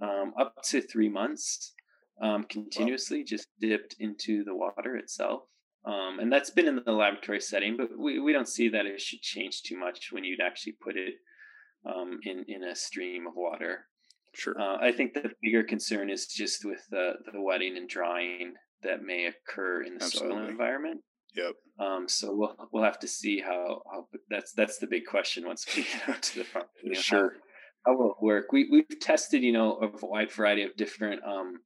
um, 0.02 0.34
up 0.38 0.54
to 0.64 0.82
three 0.82 1.08
months 1.08 1.72
um, 2.20 2.44
continuously, 2.44 3.24
just 3.24 3.48
dipped 3.60 3.96
into 3.98 4.44
the 4.44 4.54
water 4.54 4.96
itself. 4.96 5.42
Um, 5.84 6.18
and 6.20 6.30
that's 6.30 6.50
been 6.50 6.68
in 6.68 6.80
the 6.84 6.92
laboratory 6.92 7.40
setting, 7.40 7.76
but 7.76 7.88
we, 7.96 8.18
we 8.18 8.32
don't 8.32 8.48
see 8.48 8.68
that 8.68 8.84
it 8.84 9.00
should 9.00 9.22
change 9.22 9.62
too 9.62 9.78
much 9.78 10.08
when 10.12 10.24
you'd 10.24 10.40
actually 10.40 10.76
put 10.82 10.96
it 10.96 11.14
um, 11.86 12.18
in, 12.24 12.44
in 12.48 12.64
a 12.64 12.74
stream 12.74 13.26
of 13.26 13.34
water. 13.36 13.86
Sure. 14.38 14.54
Uh, 14.58 14.76
I 14.80 14.92
think 14.92 15.14
the 15.14 15.30
bigger 15.42 15.64
concern 15.64 16.10
is 16.10 16.26
just 16.26 16.64
with 16.64 16.80
the, 16.90 17.14
the 17.32 17.40
wetting 17.40 17.76
and 17.76 17.88
drying 17.88 18.54
that 18.82 19.02
may 19.02 19.26
occur 19.26 19.82
in 19.82 19.98
the 19.98 20.04
soil 20.04 20.46
environment. 20.46 21.00
Yep. 21.34 21.54
Um, 21.80 22.08
so 22.08 22.34
we'll 22.34 22.56
we'll 22.72 22.84
have 22.84 23.00
to 23.00 23.08
see 23.08 23.40
how, 23.40 23.82
how 23.92 24.06
that's 24.30 24.52
that's 24.52 24.78
the 24.78 24.86
big 24.86 25.06
question 25.06 25.44
once 25.44 25.66
we 25.76 25.82
get 25.92 26.08
out 26.08 26.22
to 26.22 26.38
the 26.38 26.44
front. 26.44 26.68
you 26.82 26.90
know, 26.92 26.96
how- 26.98 27.02
Sure. 27.02 27.32
How, 27.84 27.96
will 27.96 28.10
it 28.10 28.22
work? 28.22 28.52
We 28.52 28.68
we've 28.70 29.00
tested, 29.00 29.42
you 29.42 29.52
know, 29.52 29.78
a 30.02 30.06
wide 30.06 30.30
variety 30.32 30.62
of 30.62 30.76
different 30.76 31.22
um, 31.24 31.60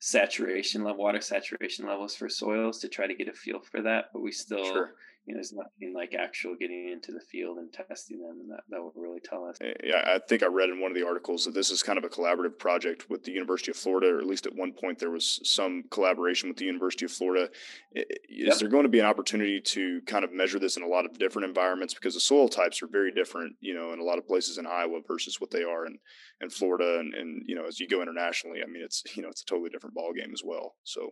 saturation 0.00 0.82
level, 0.84 1.02
water 1.02 1.20
saturation 1.20 1.86
levels 1.86 2.14
for 2.14 2.28
soils 2.28 2.80
to 2.80 2.88
try 2.88 3.06
to 3.06 3.14
get 3.14 3.28
a 3.28 3.32
feel 3.32 3.60
for 3.60 3.82
that, 3.82 4.06
but 4.12 4.22
we 4.22 4.32
still, 4.32 4.64
Sure. 4.64 4.90
You 5.26 5.34
know, 5.34 5.38
there's 5.38 5.52
nothing 5.52 5.92
like 5.92 6.14
actual 6.14 6.54
getting 6.54 6.88
into 6.92 7.10
the 7.10 7.20
field 7.20 7.58
and 7.58 7.72
testing 7.72 8.20
them, 8.20 8.38
and 8.40 8.50
that, 8.50 8.60
that 8.68 8.80
will 8.80 8.92
really 8.94 9.18
tell 9.20 9.44
us. 9.44 9.56
Eh, 9.60 9.72
yeah, 9.82 10.02
I 10.06 10.20
think 10.28 10.44
I 10.44 10.46
read 10.46 10.68
in 10.68 10.80
one 10.80 10.92
of 10.92 10.96
the 10.96 11.04
articles 11.04 11.44
that 11.44 11.54
this 11.54 11.70
is 11.70 11.82
kind 11.82 11.98
of 11.98 12.04
a 12.04 12.08
collaborative 12.08 12.58
project 12.58 13.10
with 13.10 13.24
the 13.24 13.32
University 13.32 13.72
of 13.72 13.76
Florida, 13.76 14.14
or 14.14 14.18
at 14.18 14.26
least 14.26 14.46
at 14.46 14.54
one 14.54 14.72
point 14.72 15.00
there 15.00 15.10
was 15.10 15.40
some 15.42 15.82
collaboration 15.90 16.48
with 16.48 16.58
the 16.58 16.64
University 16.64 17.04
of 17.04 17.10
Florida. 17.10 17.50
Is 17.92 18.04
yep. 18.28 18.58
there 18.58 18.68
going 18.68 18.84
to 18.84 18.88
be 18.88 19.00
an 19.00 19.06
opportunity 19.06 19.60
to 19.60 20.00
kind 20.06 20.24
of 20.24 20.32
measure 20.32 20.60
this 20.60 20.76
in 20.76 20.84
a 20.84 20.88
lot 20.88 21.04
of 21.04 21.18
different 21.18 21.48
environments 21.48 21.92
because 21.92 22.14
the 22.14 22.20
soil 22.20 22.48
types 22.48 22.80
are 22.80 22.88
very 22.88 23.10
different, 23.10 23.56
you 23.60 23.74
know, 23.74 23.92
in 23.92 23.98
a 23.98 24.04
lot 24.04 24.18
of 24.18 24.28
places 24.28 24.58
in 24.58 24.66
Iowa 24.66 25.00
versus 25.08 25.40
what 25.40 25.50
they 25.50 25.64
are 25.64 25.86
in 25.86 25.98
in 26.40 26.50
Florida, 26.50 27.00
and 27.00 27.14
and 27.14 27.42
you 27.46 27.56
know, 27.56 27.64
as 27.66 27.80
you 27.80 27.88
go 27.88 28.00
internationally, 28.00 28.60
I 28.62 28.70
mean, 28.70 28.82
it's 28.84 29.02
you 29.16 29.22
know, 29.22 29.28
it's 29.28 29.42
a 29.42 29.46
totally 29.46 29.70
different 29.70 29.96
ball 29.96 30.12
game 30.16 30.30
as 30.32 30.42
well. 30.44 30.76
So 30.84 31.10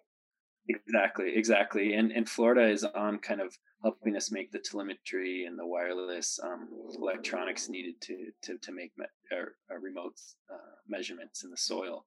Exactly, 0.69 1.37
exactly. 1.37 1.93
And 1.95 2.11
and 2.11 2.29
Florida 2.29 2.67
is 2.67 2.85
on 2.85 3.19
kind 3.19 3.41
of 3.41 3.57
helping 3.83 4.17
us 4.17 4.31
make 4.31 4.51
the 4.51 4.59
telemetry 4.59 5.45
and 5.45 5.59
the 5.59 5.67
wireless 5.67 6.41
um, 6.43 6.69
electronics 6.99 7.69
needed 7.69 8.01
to 8.03 8.31
to 8.45 8.59
to 8.59 8.73
make 8.73 8.93
me- 8.97 9.05
or, 9.31 9.57
or 9.71 9.79
remote 9.81 10.15
uh, 10.51 10.75
measurements 10.89 11.45
in 11.45 11.51
the 11.51 11.57
soil. 11.57 12.07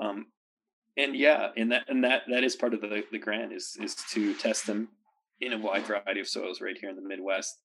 Um, 0.00 0.26
and 0.96 1.14
yeah, 1.14 1.50
and 1.56 1.70
that 1.70 1.84
and 1.88 2.02
that 2.02 2.22
that 2.28 2.42
is 2.42 2.56
part 2.56 2.74
of 2.74 2.80
the 2.80 3.04
the 3.12 3.18
grant 3.18 3.52
is 3.52 3.76
is 3.80 3.94
to 4.10 4.34
test 4.34 4.66
them 4.66 4.88
in 5.40 5.52
a 5.52 5.58
wide 5.58 5.86
variety 5.86 6.20
of 6.20 6.28
soils 6.28 6.60
right 6.60 6.76
here 6.78 6.90
in 6.90 6.96
the 6.96 7.02
Midwest 7.02 7.58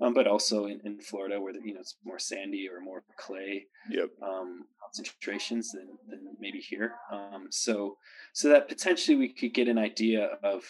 um, 0.00 0.14
but 0.14 0.26
also 0.26 0.66
in, 0.66 0.80
in 0.84 1.00
Florida 1.00 1.40
where 1.40 1.52
the, 1.52 1.60
you 1.64 1.74
know 1.74 1.80
it's 1.80 1.96
more 2.04 2.18
sandy 2.18 2.68
or 2.68 2.80
more 2.80 3.04
clay 3.18 3.66
yep. 3.90 4.08
um, 4.22 4.64
concentrations 4.82 5.72
than, 5.72 5.88
than 6.08 6.20
maybe 6.40 6.58
here. 6.58 6.94
Um, 7.12 7.46
so 7.50 7.96
so 8.32 8.48
that 8.48 8.68
potentially 8.68 9.16
we 9.16 9.32
could 9.32 9.54
get 9.54 9.68
an 9.68 9.78
idea 9.78 10.38
of 10.42 10.64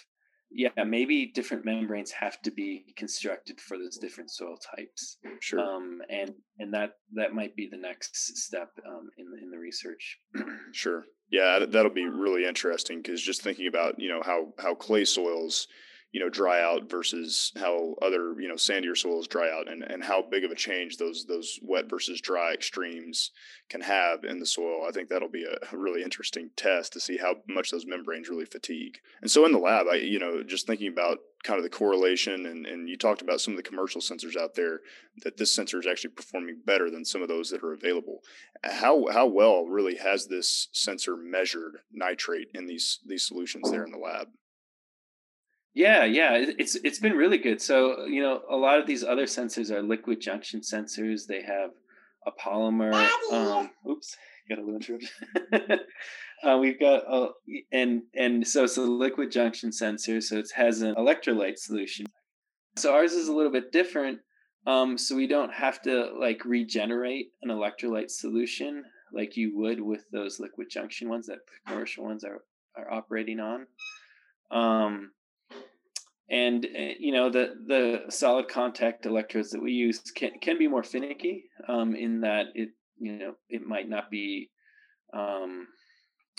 yeah 0.52 0.70
maybe 0.84 1.26
different 1.26 1.64
membranes 1.64 2.10
have 2.10 2.42
to 2.42 2.50
be 2.50 2.84
constructed 2.96 3.60
for 3.60 3.78
those 3.78 3.99
different 3.99 4.30
soil 4.30 4.56
types. 4.76 5.18
Sure. 5.40 5.60
Um, 5.60 6.00
and 6.10 6.32
and 6.58 6.75
that 6.75 6.94
that 7.14 7.32
might 7.32 7.54
be 7.54 7.68
the 7.70 7.78
next 7.78 8.16
step 8.38 8.70
um, 8.87 9.10
in 9.16 9.30
the, 9.30 9.38
in 9.38 9.50
the 9.50 9.58
research. 9.58 10.18
sure. 10.72 11.04
Yeah, 11.30 11.64
that'll 11.68 11.92
be 11.92 12.06
really 12.06 12.44
interesting 12.44 13.00
because 13.00 13.22
just 13.22 13.42
thinking 13.42 13.68
about 13.68 13.99
you 13.99 14.08
know 14.08 14.22
how 14.25 14.52
how 14.58 14.75
clay 14.75 15.04
soils 15.04 15.68
you 16.12 16.21
know 16.21 16.29
dry 16.29 16.61
out 16.61 16.90
versus 16.90 17.52
how 17.57 17.95
other 18.02 18.35
you 18.40 18.49
know 18.49 18.55
sandier 18.55 18.97
soils 18.97 19.29
dry 19.29 19.49
out 19.50 19.71
and 19.71 19.83
and 19.83 20.02
how 20.02 20.23
big 20.23 20.45
of 20.45 20.50
a 20.50 20.57
change 20.57 20.97
those 20.97 21.25
those 21.26 21.59
wet 21.62 21.88
versus 21.88 22.21
dry 22.21 22.52
extremes 22.52 23.31
can 23.69 23.81
have 23.81 24.25
in 24.25 24.40
the 24.40 24.47
soil. 24.47 24.85
I 24.88 24.90
think 24.90 25.09
that'll 25.09 25.29
be 25.29 25.45
a 25.45 25.76
really 25.76 26.02
interesting 26.02 26.50
test 26.57 26.93
to 26.95 27.00
see 27.00 27.17
how 27.17 27.37
much 27.49 27.71
those 27.71 27.87
membranes 27.87 28.29
really 28.29 28.45
fatigue. 28.45 28.99
And 29.23 29.31
so 29.31 29.45
in 29.45 29.52
the 29.52 29.59
lab 29.59 29.87
i 29.88 29.97
you 29.97 30.19
know 30.19 30.43
just 30.43 30.67
thinking 30.67 30.88
about 30.88 31.19
kind 31.45 31.59
of 31.59 31.64
the 31.64 31.71
correlation 31.71 32.47
and 32.47 32.67
and 32.67 32.88
you 32.88 32.97
talked 32.97 33.23
about 33.23 33.40
some 33.40 33.55
of 33.55 33.57
the 33.57 33.69
commercial 33.69 34.00
sensors 34.00 34.37
out 34.37 34.55
there 34.55 34.81
that 35.23 35.37
this 35.37 35.55
sensor 35.55 35.79
is 35.79 35.87
actually 35.87 36.11
performing 36.11 36.61
better 36.64 36.90
than 36.90 37.05
some 37.05 37.23
of 37.23 37.29
those 37.29 37.50
that 37.50 37.62
are 37.62 37.73
available. 37.73 38.21
How 38.64 39.07
how 39.12 39.26
well 39.26 39.67
really 39.67 39.97
has 39.97 40.26
this 40.26 40.69
sensor 40.73 41.17
measured 41.17 41.79
nitrate 41.93 42.49
in 42.52 42.67
these 42.67 42.99
these 43.07 43.25
solutions 43.25 43.71
there 43.71 43.85
in 43.85 43.93
the 43.93 43.99
lab 43.99 44.29
yeah, 45.75 46.05
yeah, 46.05 46.33
it's 46.35 46.75
it's 46.77 46.99
been 46.99 47.17
really 47.17 47.39
good. 47.39 47.61
So 47.62 48.07
you 48.07 48.23
know, 48.23 48.43
a 48.50 48.57
lot 48.57 48.79
of 48.79 48.87
these 48.87 49.05
other 49.05 49.27
sensors 49.27 49.71
are 49.71 49.83
liquid 49.83 50.21
junction 50.21 50.61
sensors. 50.61 51.27
They 51.27 51.43
have 51.43 51.71
a 52.27 52.33
polymer. 52.33 52.93
Um, 53.33 53.71
oops, 53.89 54.17
got 54.49 54.59
a 54.59 54.62
little 54.62 54.77
interruption. 54.77 55.09
uh, 56.45 56.59
we've 56.59 56.81
got 56.81 57.05
a, 57.09 57.29
and 57.73 58.03
and 58.15 58.47
so 58.47 58.65
it's 58.65 58.77
a 58.77 58.83
liquid 58.83 59.31
junction 59.31 59.71
sensor. 59.73 60.21
So 60.21 60.39
it 60.39 60.50
has 60.55 60.83
an 60.83 60.95
electrolyte 60.97 61.59
solution. 61.59 62.07
So 62.77 62.93
ours 62.93 63.12
is 63.12 63.29
a 63.29 63.33
little 63.33 63.53
bit 63.53 63.73
different. 63.73 64.19
Um, 64.67 64.99
so 64.99 65.17
we 65.17 65.27
don't 65.27 65.53
have 65.53 65.81
to 65.83 66.13
like 66.19 66.45
regenerate 66.45 67.28
an 67.43 67.50
electrolyte 67.50 68.11
solution 68.11 68.85
like 69.13 69.37
you 69.37 69.56
would 69.56 69.80
with 69.80 70.04
those 70.13 70.39
liquid 70.39 70.69
junction 70.71 71.09
ones 71.09 71.26
that 71.26 71.39
commercial 71.67 72.04
ones 72.04 72.25
are 72.25 72.43
are 72.76 72.93
operating 72.93 73.41
on. 73.41 73.67
Um, 74.50 75.13
and 76.30 76.64
uh, 76.64 76.95
you 76.99 77.12
know 77.12 77.28
the 77.28 77.54
the 77.66 78.02
solid 78.08 78.49
contact 78.49 79.04
electrodes 79.06 79.50
that 79.50 79.62
we 79.62 79.73
use 79.73 79.99
can 80.14 80.30
can 80.40 80.58
be 80.58 80.69
more 80.69 80.82
finicky 80.82 81.45
um, 81.69 81.95
in 81.95 82.21
that 82.21 82.47
it 82.54 82.71
you 82.99 83.19
know 83.19 83.34
it 83.49 83.66
might 83.66 83.88
not 83.88 84.10
be 84.10 84.50
um, 85.12 85.66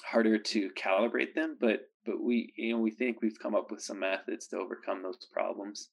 harder 0.03 0.37
to 0.37 0.69
calibrate 0.71 1.33
them, 1.35 1.57
but 1.59 1.81
but 2.05 2.21
we 2.21 2.53
you 2.55 2.73
know 2.73 2.79
we 2.79 2.91
think 2.91 3.21
we've 3.21 3.39
come 3.39 3.55
up 3.55 3.69
with 3.69 3.81
some 3.81 3.99
methods 3.99 4.47
to 4.47 4.57
overcome 4.57 5.03
those 5.03 5.27
problems. 5.31 5.89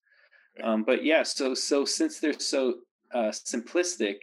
Um, 0.62 0.84
but 0.84 1.04
yeah, 1.04 1.22
so 1.22 1.54
so 1.54 1.84
since 1.84 2.20
they're 2.20 2.38
so 2.38 2.74
uh, 3.12 3.32
simplistic, 3.32 4.16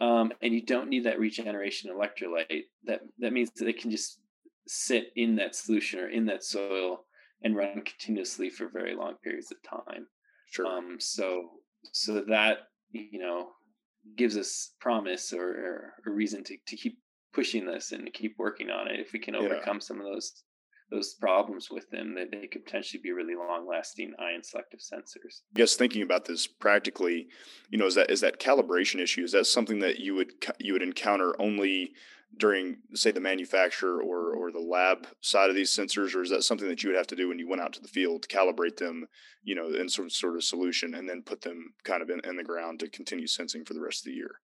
um, 0.00 0.32
and 0.42 0.52
you 0.52 0.62
don't 0.62 0.88
need 0.88 1.04
that 1.04 1.18
regeneration 1.18 1.90
electrolyte, 1.90 2.64
that 2.84 3.00
that 3.18 3.32
means 3.32 3.50
that 3.56 3.64
they 3.64 3.72
can 3.72 3.90
just 3.90 4.20
sit 4.66 5.06
in 5.16 5.36
that 5.36 5.54
solution 5.54 6.00
or 6.00 6.08
in 6.08 6.26
that 6.26 6.44
soil 6.44 7.04
and 7.42 7.56
run 7.56 7.82
continuously 7.82 8.50
for 8.50 8.68
very 8.68 8.94
long 8.94 9.14
periods 9.22 9.52
of 9.52 9.58
time. 9.68 10.06
Sure. 10.50 10.66
Um, 10.66 10.96
so 10.98 11.50
so 11.92 12.24
that 12.28 12.58
you 12.90 13.18
know 13.18 13.48
gives 14.16 14.36
us 14.36 14.74
promise 14.80 15.32
or, 15.32 15.42
or 15.42 15.94
a 16.06 16.10
reason 16.10 16.44
to, 16.44 16.56
to 16.66 16.76
keep 16.76 16.98
pushing 17.32 17.66
this 17.66 17.92
and 17.92 18.04
to 18.04 18.12
keep 18.12 18.36
working 18.38 18.70
on 18.70 18.88
it. 18.88 19.00
If 19.00 19.12
we 19.12 19.18
can 19.18 19.34
overcome 19.34 19.76
yeah. 19.76 19.80
some 19.80 19.98
of 19.98 20.06
those 20.06 20.44
those 20.90 21.14
problems 21.14 21.70
with 21.70 21.88
them, 21.90 22.14
that 22.14 22.30
they 22.30 22.46
could 22.46 22.64
potentially 22.64 23.00
be 23.02 23.10
really 23.10 23.34
long 23.34 23.66
lasting 23.66 24.12
ion 24.18 24.42
selective 24.42 24.80
sensors. 24.80 25.40
I 25.54 25.58
guess 25.58 25.74
thinking 25.74 26.02
about 26.02 26.26
this 26.26 26.46
practically, 26.46 27.28
you 27.70 27.78
know, 27.78 27.86
is 27.86 27.94
that 27.94 28.10
is 28.10 28.20
that 28.20 28.38
calibration 28.38 29.00
issue? 29.00 29.24
Is 29.24 29.32
that 29.32 29.46
something 29.46 29.80
that 29.80 29.98
you 29.98 30.14
would 30.14 30.32
you 30.60 30.72
would 30.74 30.82
encounter 30.82 31.34
only 31.40 31.92
during 32.38 32.76
say 32.94 33.10
the 33.10 33.20
manufacturer 33.20 34.00
or 34.02 34.34
or 34.34 34.50
the 34.50 34.58
lab 34.58 35.06
side 35.20 35.50
of 35.50 35.56
these 35.56 35.70
sensors 35.70 36.14
or 36.14 36.22
is 36.22 36.30
that 36.30 36.42
something 36.42 36.68
that 36.68 36.82
you 36.82 36.90
would 36.90 36.96
have 36.96 37.06
to 37.06 37.16
do 37.16 37.28
when 37.28 37.38
you 37.38 37.48
went 37.48 37.62
out 37.62 37.72
to 37.72 37.80
the 37.80 37.88
field 37.88 38.22
to 38.22 38.28
calibrate 38.28 38.76
them 38.76 39.06
you 39.42 39.54
know 39.54 39.68
in 39.68 39.88
some 39.88 40.08
sort 40.10 40.36
of 40.36 40.44
solution 40.44 40.94
and 40.94 41.08
then 41.08 41.22
put 41.22 41.40
them 41.42 41.72
kind 41.84 42.02
of 42.02 42.10
in, 42.10 42.20
in 42.28 42.36
the 42.36 42.42
ground 42.42 42.80
to 42.80 42.88
continue 42.88 43.26
sensing 43.26 43.64
for 43.64 43.74
the 43.74 43.80
rest 43.80 44.00
of 44.00 44.10
the 44.10 44.16
year? 44.16 44.40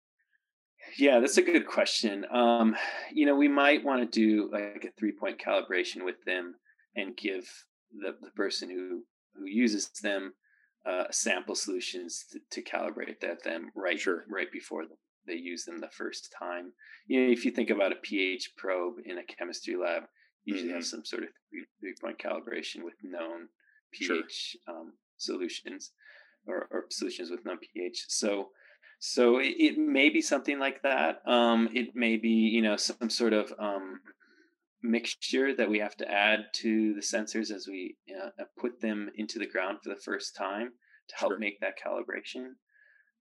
Yeah 0.99 1.21
that's 1.21 1.39
a 1.39 1.43
good 1.43 1.67
question. 1.67 2.25
Um, 2.31 2.77
you 3.13 3.27
know 3.27 3.37
we 3.37 3.49
might 3.49 3.85
want 3.85 4.01
to 4.01 4.21
do 4.21 4.51
like 4.53 4.85
a 4.85 4.93
three 4.99 5.13
point 5.13 5.41
calibration 5.41 6.05
with 6.05 6.23
them 6.25 6.55
and 6.97 7.17
give 7.17 7.49
the, 7.93 8.17
the 8.23 8.31
person 8.31 8.71
who 8.71 9.05
who 9.35 9.47
uses 9.47 9.91
them 10.03 10.33
uh, 10.87 11.05
sample 11.11 11.55
solutions 11.55 12.27
to, 12.31 12.39
to 12.51 12.63
calibrate 12.63 13.21
that 13.21 13.43
them 13.43 13.71
right 13.75 13.99
sure. 13.99 14.25
right 14.31 14.51
before 14.53 14.85
they 15.27 15.35
use 15.35 15.65
them 15.65 15.79
the 15.81 15.91
first 15.91 16.35
time. 16.39 16.73
You 17.07 17.21
know, 17.27 17.33
if 17.33 17.45
you 17.45 17.51
think 17.51 17.71
about 17.71 17.93
a 17.93 17.97
pH 17.97 18.53
probe 18.57 18.97
in 19.05 19.19
a 19.19 19.25
chemistry 19.25 19.77
lab, 19.77 20.05
you 20.45 20.55
usually 20.55 20.71
mm-hmm. 20.71 20.77
have 20.79 20.87
some 20.87 21.05
sort 21.05 21.25
of 21.25 21.31
three, 21.51 21.65
three 21.81 21.95
point 22.01 22.19
calibration 22.19 22.85
with 22.85 22.95
known 23.03 23.49
pH 23.93 24.57
sure. 24.67 24.75
um, 24.75 24.93
solutions 25.17 25.93
or, 26.47 26.69
or, 26.71 26.87
solutions 26.91 27.31
with 27.31 27.45
known 27.45 27.59
pH. 27.59 28.07
So, 28.09 28.51
so 28.99 29.39
it, 29.39 29.55
it, 29.59 29.79
may 29.79 30.09
be 30.09 30.23
something 30.23 30.59
like 30.59 30.83
that. 30.83 31.21
Um, 31.27 31.69
it 31.75 31.95
may 31.95 32.17
be, 32.17 32.29
you 32.29 32.63
know, 32.63 32.77
some 32.77 33.11
sort 33.11 33.33
of 33.33 33.53
um, 33.59 34.01
mixture 34.83 35.55
that 35.55 35.69
we 35.69 35.81
have 35.81 35.97
to 35.97 36.11
add 36.11 36.47
to 36.55 36.95
the 36.95 37.01
sensors 37.01 37.51
as 37.51 37.67
we 37.67 37.97
uh, 38.11 38.45
put 38.59 38.81
them 38.81 39.11
into 39.17 39.39
the 39.39 39.47
ground 39.47 39.79
for 39.83 39.89
the 39.89 40.01
first 40.01 40.37
time 40.37 40.73
to 41.09 41.17
help 41.17 41.33
sure. 41.33 41.39
make 41.39 41.61
that 41.61 41.75
calibration 41.85 42.53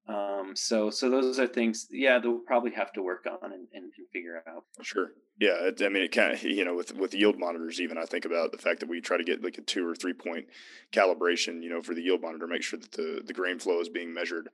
um 0.08 0.52
so 0.56 0.90
so 0.90 1.10
those 1.10 1.40
are 1.40 1.48
things 1.48 1.88
yeah 1.90 2.20
they'll 2.20 2.38
probably 2.38 2.72
have 2.72 2.94
to 2.94 3.02
work 3.02 3.26
on 3.26 3.52
and, 3.52 3.68
and, 3.74 3.92
and 3.98 4.08
figure 4.14 4.44
out. 4.48 4.64
Sure. 4.82 5.12
Yeah 5.40 5.68
it, 5.68 5.82
i 5.82 5.90
mean 5.90 6.04
it 6.04 6.12
kind 6.12 6.34
of 6.34 6.44
you 6.44 6.64
know 6.64 6.76
with 6.76 6.96
with 6.96 7.14
yield 7.14 7.40
monitors 7.40 7.82
even 7.82 7.98
i 7.98 8.06
think 8.06 8.26
about 8.26 8.52
the 8.52 8.58
fact 8.58 8.80
that 8.82 8.90
we 8.90 9.02
try 9.02 9.18
to 9.18 9.24
get 9.24 9.44
like 9.44 9.58
a 9.58 9.62
two 9.62 9.88
or 9.88 9.96
three 9.96 10.14
point 10.14 10.46
calibration 10.92 11.64
you 11.64 11.70
know 11.70 11.82
for 11.82 11.94
the 11.94 12.02
yield 12.02 12.22
monitor 12.22 12.48
make 12.48 12.64
sure 12.64 12.80
that 12.80 12.92
the 12.92 13.22
the 13.26 13.34
grain 13.34 13.60
flow 13.60 13.80
is 13.80 13.90
being 13.90 14.14
measured 14.14 14.50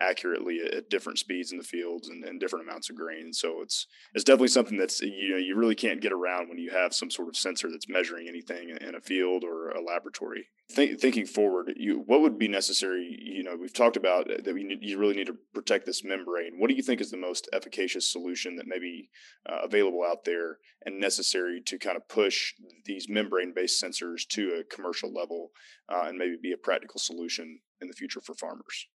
accurately 0.00 0.60
at 0.60 0.90
different 0.90 1.18
speeds 1.18 1.52
in 1.52 1.58
the 1.58 1.64
fields 1.64 2.08
and, 2.08 2.24
and 2.24 2.40
different 2.40 2.68
amounts 2.68 2.90
of 2.90 2.96
grain. 2.96 3.32
So 3.32 3.60
it's 3.62 3.86
it's 4.14 4.24
definitely 4.24 4.48
something 4.48 4.76
that's 4.76 5.00
you 5.00 5.30
know 5.30 5.36
you 5.36 5.56
really 5.56 5.74
can't 5.74 6.00
get 6.00 6.12
around 6.12 6.48
when 6.48 6.58
you 6.58 6.70
have 6.70 6.94
some 6.94 7.10
sort 7.10 7.28
of 7.28 7.36
sensor 7.36 7.70
that's 7.70 7.88
measuring 7.88 8.28
anything 8.28 8.70
in 8.70 8.94
a 8.94 9.00
field 9.00 9.44
or 9.44 9.70
a 9.70 9.82
laboratory. 9.82 10.48
Think, 10.70 10.98
thinking 10.98 11.26
forward, 11.26 11.72
you 11.76 12.02
what 12.06 12.20
would 12.22 12.38
be 12.38 12.48
necessary? 12.48 13.18
You 13.20 13.42
know, 13.42 13.56
we've 13.56 13.72
talked 13.72 13.96
about 13.96 14.28
that 14.28 14.54
we 14.54 14.64
need, 14.64 14.93
you 14.94 15.00
really 15.00 15.16
need 15.16 15.26
to 15.26 15.36
protect 15.52 15.86
this 15.86 16.04
membrane. 16.04 16.54
What 16.56 16.70
do 16.70 16.76
you 16.76 16.82
think 16.82 17.00
is 17.00 17.10
the 17.10 17.16
most 17.16 17.48
efficacious 17.52 18.10
solution 18.10 18.54
that 18.56 18.68
may 18.68 18.78
be 18.78 19.10
uh, 19.48 19.58
available 19.64 20.04
out 20.08 20.24
there 20.24 20.58
and 20.86 21.00
necessary 21.00 21.60
to 21.66 21.78
kind 21.78 21.96
of 21.96 22.08
push 22.08 22.54
these 22.84 23.08
membrane-based 23.08 23.82
sensors 23.82 24.26
to 24.28 24.60
a 24.60 24.74
commercial 24.74 25.12
level 25.12 25.50
uh, 25.92 26.04
and 26.06 26.16
maybe 26.16 26.36
be 26.40 26.52
a 26.52 26.56
practical 26.56 27.00
solution 27.00 27.58
in 27.80 27.88
the 27.88 27.94
future 27.94 28.20
for 28.20 28.34
farmers? 28.34 28.86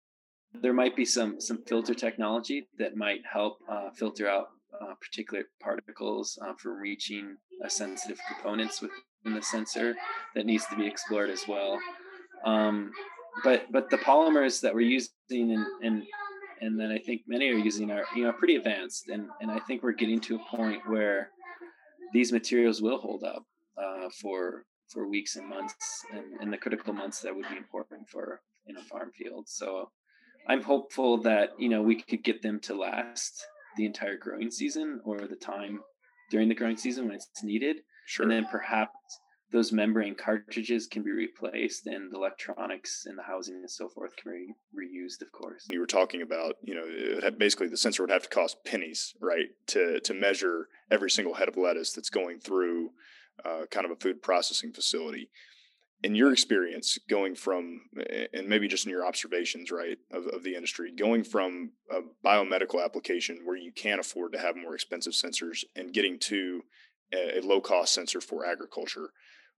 There 0.53 0.73
might 0.73 0.95
be 0.95 1.05
some 1.05 1.39
some 1.39 1.63
filter 1.67 1.93
technology 1.93 2.67
that 2.79 2.95
might 2.95 3.21
help 3.31 3.59
uh, 3.69 3.89
filter 3.91 4.27
out 4.27 4.47
uh, 4.81 4.93
particulate 5.03 5.43
particles 5.61 6.39
uh, 6.41 6.53
from 6.57 6.79
reaching 6.79 7.35
sensitive 7.67 8.19
components 8.27 8.81
within 8.81 9.35
the 9.35 9.41
sensor 9.41 9.95
that 10.33 10.45
needs 10.45 10.65
to 10.67 10.77
be 10.77 10.87
explored 10.87 11.29
as 11.29 11.43
well. 11.47 11.77
Um, 12.45 12.91
but 13.43 13.71
but 13.71 13.89
the 13.89 13.97
polymers 13.97 14.61
that 14.61 14.73
we're 14.73 14.81
using 14.81 15.09
and 15.29 15.65
and 15.83 16.03
and 16.61 16.79
then 16.79 16.91
I 16.91 16.97
think 16.97 17.21
many 17.27 17.49
are 17.49 17.53
using 17.57 17.91
are 17.91 18.05
you 18.15 18.23
know 18.23 18.33
pretty 18.33 18.55
advanced, 18.55 19.09
and 19.09 19.27
and 19.41 19.51
I 19.51 19.59
think 19.59 19.83
we're 19.83 19.91
getting 19.93 20.19
to 20.21 20.35
a 20.35 20.55
point 20.55 20.81
where 20.87 21.29
these 22.13 22.31
materials 22.31 22.81
will 22.81 22.97
hold 22.97 23.23
up 23.23 23.45
uh, 23.77 24.09
for 24.21 24.65
for 24.89 25.07
weeks 25.07 25.35
and 25.35 25.47
months, 25.47 26.05
and, 26.11 26.25
and 26.41 26.51
the 26.51 26.57
critical 26.57 26.93
months 26.93 27.21
that 27.21 27.35
would 27.35 27.47
be 27.49 27.57
important 27.57 28.09
for 28.09 28.41
in 28.65 28.77
a 28.77 28.81
farm 28.81 29.11
field. 29.17 29.47
So 29.47 29.89
I'm 30.47 30.63
hopeful 30.63 31.17
that 31.19 31.51
you 31.59 31.69
know 31.69 31.81
we 31.81 32.01
could 32.01 32.23
get 32.23 32.41
them 32.41 32.59
to 32.61 32.75
last 32.75 33.45
the 33.77 33.85
entire 33.85 34.17
growing 34.17 34.51
season 34.51 34.99
or 35.05 35.19
the 35.19 35.35
time 35.35 35.79
during 36.31 36.49
the 36.49 36.55
growing 36.55 36.77
season 36.77 37.05
when 37.05 37.15
it's 37.15 37.43
needed, 37.43 37.77
Sure. 38.05 38.23
and 38.23 38.31
then 38.31 38.45
perhaps 38.51 38.93
those 39.51 39.71
membrane 39.71 40.15
cartridges 40.15 40.87
can 40.87 41.03
be 41.03 41.11
replaced 41.11 41.87
and 41.87 42.11
the 42.11 42.17
electronics 42.17 43.05
and 43.05 43.17
the 43.17 43.23
housing 43.23 43.55
and 43.55 43.71
so 43.71 43.89
forth 43.89 44.15
can 44.15 44.31
be 44.31 44.53
reused 44.75 45.21
of 45.21 45.31
course 45.31 45.65
you 45.71 45.79
were 45.79 45.87
talking 45.87 46.21
about, 46.21 46.55
you 46.61 46.75
know, 46.75 47.31
basically 47.31 47.67
the 47.67 47.77
sensor 47.77 48.03
would 48.03 48.11
have 48.11 48.23
to 48.23 48.29
cost 48.29 48.63
pennies, 48.65 49.13
right, 49.19 49.47
to 49.67 49.99
to 50.01 50.13
measure 50.13 50.67
every 50.91 51.11
single 51.11 51.35
head 51.35 51.47
of 51.47 51.57
lettuce 51.57 51.93
that's 51.93 52.09
going 52.09 52.39
through 52.39 52.91
uh, 53.45 53.65
kind 53.71 53.85
of 53.85 53.91
a 53.91 53.95
food 53.95 54.21
processing 54.21 54.71
facility. 54.73 55.29
In 56.01 56.15
your 56.15 56.31
experience, 56.31 56.97
going 57.09 57.35
from, 57.35 57.81
and 58.33 58.47
maybe 58.47 58.69
just 58.69 58.85
in 58.85 58.89
your 58.89 59.05
observations, 59.05 59.69
right, 59.69 59.97
of, 60.13 60.27
of 60.27 60.43
the 60.43 60.55
industry, 60.55 60.93
going 60.97 61.25
from 61.25 61.71
a 61.91 61.99
biomedical 62.25 62.83
application 62.83 63.41
where 63.43 63.57
you 63.57 63.73
can 63.73 63.99
afford 63.99 64.31
to 64.31 64.39
have 64.39 64.55
more 64.55 64.73
expensive 64.73 65.11
sensors 65.11 65.65
and 65.75 65.91
getting 65.91 66.17
to 66.19 66.61
a 67.13 67.41
low 67.41 67.59
cost 67.59 67.93
sensor 67.93 68.21
for 68.21 68.45
agriculture, 68.45 69.09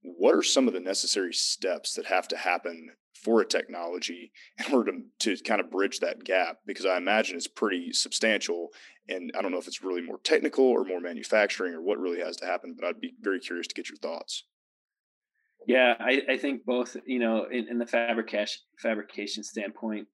what 0.01 0.35
are 0.35 0.43
some 0.43 0.67
of 0.67 0.73
the 0.73 0.79
necessary 0.79 1.33
steps 1.33 1.93
that 1.93 2.05
have 2.05 2.27
to 2.29 2.37
happen 2.37 2.89
for 3.13 3.41
a 3.41 3.45
technology 3.45 4.31
in 4.67 4.73
order 4.73 4.91
to, 5.19 5.35
to 5.35 5.43
kind 5.43 5.61
of 5.61 5.71
bridge 5.71 5.99
that 5.99 6.23
gap? 6.23 6.57
Because 6.65 6.85
i 6.85 6.97
imagine 6.97 7.37
it's 7.37 7.47
pretty 7.47 7.91
substantial 7.93 8.69
and 9.09 9.31
i 9.37 9.41
don't 9.41 9.51
know 9.51 9.59
if 9.59 9.67
it's 9.67 9.83
really 9.83 10.01
more 10.01 10.19
technical 10.19 10.65
or 10.65 10.83
more 10.83 10.99
manufacturing 10.99 11.73
or 11.73 11.81
what 11.81 11.99
really 11.99 12.19
has 12.19 12.37
to 12.37 12.45
happen 12.45 12.75
but 12.79 12.87
i'd 12.87 13.01
be 13.01 13.13
very 13.21 13.39
curious 13.39 13.67
to 13.67 13.75
get 13.75 13.89
your 13.89 13.97
thoughts. 13.97 14.45
Yeah 15.67 15.95
i, 15.99 16.21
I 16.29 16.37
think 16.37 16.65
both 16.65 16.97
you 17.05 17.19
know 17.19 17.45
in, 17.45 17.67
in 17.67 17.77
the 17.77 17.87
fabrication 17.87 18.61
fabrication 18.77 19.43
standpoint 19.43 20.07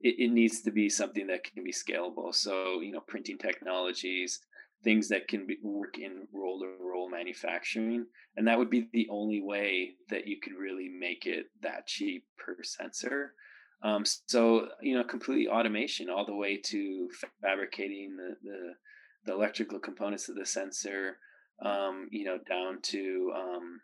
it, 0.00 0.16
it 0.18 0.32
needs 0.32 0.62
to 0.62 0.70
be 0.70 0.88
something 0.88 1.26
that 1.26 1.44
can 1.44 1.62
be 1.62 1.72
scalable. 1.72 2.34
So 2.34 2.80
you 2.80 2.92
know 2.92 3.00
printing 3.00 3.38
technologies 3.38 4.40
things 4.82 5.08
that 5.08 5.28
can 5.28 5.46
be, 5.46 5.58
work 5.62 5.98
in 5.98 6.26
roll 6.32 6.60
to 6.60 6.68
roll 6.80 7.10
manufacturing. 7.10 8.06
And 8.36 8.46
that 8.46 8.58
would 8.58 8.70
be 8.70 8.88
the 8.92 9.08
only 9.10 9.40
way 9.42 9.94
that 10.08 10.26
you 10.26 10.38
could 10.42 10.54
really 10.54 10.88
make 10.88 11.26
it 11.26 11.46
that 11.62 11.86
cheap 11.86 12.24
per 12.38 12.56
sensor. 12.62 13.34
Um, 13.82 14.04
so, 14.04 14.68
you 14.82 14.96
know, 14.96 15.04
completely 15.04 15.48
automation 15.48 16.10
all 16.10 16.26
the 16.26 16.34
way 16.34 16.60
to 16.66 17.08
fabricating 17.40 18.16
the, 18.16 18.36
the, 18.42 18.74
the 19.24 19.32
electrical 19.32 19.78
components 19.78 20.28
of 20.28 20.36
the 20.36 20.46
sensor, 20.46 21.16
um, 21.64 22.08
you 22.10 22.24
know, 22.24 22.38
down 22.48 22.80
to, 22.82 23.32
um, 23.34 23.80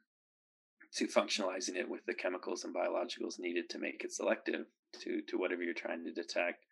to 0.95 1.07
functionalizing 1.07 1.77
it 1.77 1.89
with 1.89 2.05
the 2.07 2.15
chemicals 2.15 2.65
and 2.65 2.75
biologicals 2.75 3.39
needed 3.39 3.69
to 3.71 3.79
make 3.79 4.03
it 4.05 4.13
selective 4.13 4.67
to, 5.01 5.21
to 5.29 5.39
whatever 5.39 5.63
you're 5.63 5.75
trying 5.75 6.05
to 6.05 6.13
detect. 6.13 6.65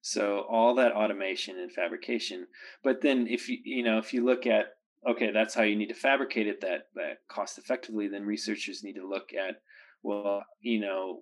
So 0.00 0.46
all 0.48 0.74
that 0.76 0.92
automation 0.92 1.58
and 1.58 1.72
fabrication. 1.72 2.46
But 2.82 3.02
then 3.02 3.26
if 3.28 3.48
you 3.48 3.58
you 3.64 3.82
know 3.82 3.98
if 3.98 4.12
you 4.14 4.24
look 4.24 4.46
at 4.46 4.66
okay 5.08 5.30
that's 5.32 5.54
how 5.54 5.62
you 5.62 5.76
need 5.76 5.88
to 5.88 5.94
fabricate 5.94 6.46
it 6.46 6.60
that 6.60 6.88
that 6.94 7.18
cost 7.28 7.58
effectively 7.58 8.08
then 8.08 8.24
researchers 8.24 8.82
need 8.82 8.94
to 8.94 9.08
look 9.08 9.30
at 9.32 9.56
well 10.02 10.42
you 10.60 10.80
know 10.80 11.20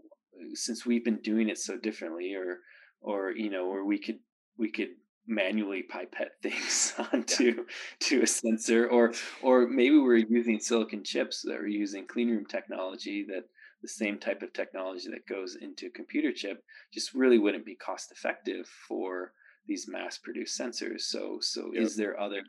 since 0.55 0.87
we've 0.87 1.05
been 1.05 1.21
doing 1.23 1.49
it 1.49 1.59
so 1.59 1.77
differently 1.77 2.35
or 2.35 2.59
or 3.01 3.33
you 3.33 3.51
know 3.51 3.67
or 3.67 3.85
we 3.85 3.99
could 3.99 4.19
we 4.59 4.71
could 4.71 4.89
manually 5.27 5.83
pipette 5.83 6.33
things 6.43 6.95
onto 7.13 7.45
yeah. 7.45 7.63
to 8.01 8.23
a 8.23 8.27
sensor 8.27 8.89
or 8.89 9.13
or 9.43 9.67
maybe 9.67 9.99
we're 9.99 10.17
using 10.17 10.59
silicon 10.59 11.03
chips 11.05 11.43
that 11.43 11.57
are 11.57 11.67
using 11.67 12.07
clean 12.07 12.31
room 12.31 12.47
technology 12.47 13.27
that 13.29 13.45
the 13.87 14.05
same 14.05 14.19
type 14.19 14.43
of 14.43 14.53
technology 14.53 15.09
that 15.09 15.33
goes 15.33 15.57
into 15.61 15.87
a 15.87 15.91
computer 15.91 16.33
chip 16.33 16.65
just 16.93 17.15
really 17.15 17.39
wouldn't 17.39 17.65
be 17.65 17.77
cost 17.77 18.11
effective 18.11 18.67
for 18.89 19.33
these 19.69 19.87
mass 19.89 20.19
produced 20.19 20.59
sensors 20.59 21.03
so 21.03 21.39
so 21.41 21.71
yep. 21.73 21.85
is 21.85 21.97
there 21.97 22.19
other 22.19 22.43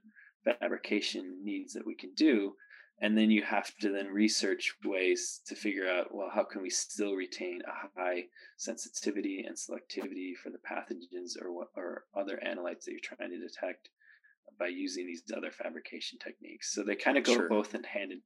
fabrication 0.44 1.38
needs 1.44 1.74
that 1.74 1.86
we 1.86 1.96
can 1.96 2.12
do 2.16 2.54
and 3.00 3.16
then 3.16 3.30
you 3.30 3.44
have 3.44 3.76
to 3.78 3.92
then 3.92 4.08
research 4.08 4.74
ways 4.84 5.42
to 5.46 5.56
figure 5.56 5.88
out 5.88 6.08
well 6.12 6.32
how 6.34 6.44
can 6.44 6.64
we 6.64 6.70
still 6.72 7.14
retain 7.14 7.62
a 7.68 8.00
high 8.00 8.24
sensitivity 8.58 9.46
and 9.48 9.56
selectivity 9.56 10.32
for 10.42 10.50
the 10.50 10.58
pathogens 10.58 11.40
or 11.40 11.52
what 11.52 11.68
or 11.76 12.06
other 12.16 12.40
analytes 12.44 12.86
that 12.86 12.92
you're 12.92 13.00
trying 13.04 13.30
to 13.30 13.40
detect 13.40 13.90
by 14.58 14.68
using 14.68 15.06
these 15.06 15.22
other 15.36 15.52
fabrication 15.52 16.18
techniques 16.18 16.74
so 16.74 16.84
they 16.84 16.96
kind 16.96 17.18
of 17.18 17.24
go 17.24 17.36
sure. 17.36 17.50
both 17.50 17.76
in 17.76 17.84
hand 17.84 18.12
in 18.12 18.22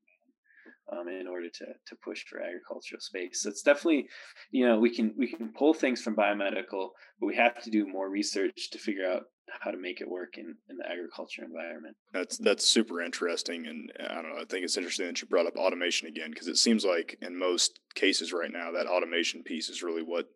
um, 0.91 1.07
in 1.07 1.27
order 1.27 1.49
to 1.49 1.65
to 1.87 1.95
push 2.03 2.23
for 2.25 2.41
agricultural 2.41 3.01
space. 3.01 3.41
So 3.41 3.49
it's 3.49 3.61
definitely, 3.61 4.07
you 4.51 4.65
know, 4.67 4.79
we 4.79 4.93
can 4.93 5.13
we 5.17 5.27
can 5.27 5.53
pull 5.53 5.73
things 5.73 6.01
from 6.01 6.15
biomedical, 6.15 6.89
but 7.19 7.27
we 7.27 7.35
have 7.35 7.61
to 7.63 7.69
do 7.69 7.87
more 7.87 8.09
research 8.09 8.69
to 8.71 8.77
figure 8.77 9.09
out 9.09 9.23
how 9.59 9.71
to 9.71 9.77
make 9.77 9.99
it 9.99 10.09
work 10.09 10.37
in, 10.37 10.55
in 10.69 10.77
the 10.77 10.89
agriculture 10.89 11.43
environment. 11.43 11.95
That's 12.13 12.37
that's 12.37 12.65
super 12.65 13.01
interesting, 13.01 13.67
and 13.67 13.91
I 13.99 14.15
don't 14.15 14.33
know. 14.33 14.41
I 14.41 14.45
think 14.45 14.63
it's 14.63 14.77
interesting 14.77 15.07
that 15.07 15.21
you 15.21 15.27
brought 15.27 15.47
up 15.47 15.55
automation 15.55 16.07
again 16.07 16.31
because 16.31 16.47
it 16.47 16.57
seems 16.57 16.85
like 16.85 17.17
in 17.21 17.37
most 17.37 17.79
cases 17.95 18.33
right 18.33 18.51
now 18.51 18.71
that 18.71 18.87
automation 18.87 19.43
piece 19.43 19.69
is 19.69 19.83
really 19.83 20.03
what 20.03 20.27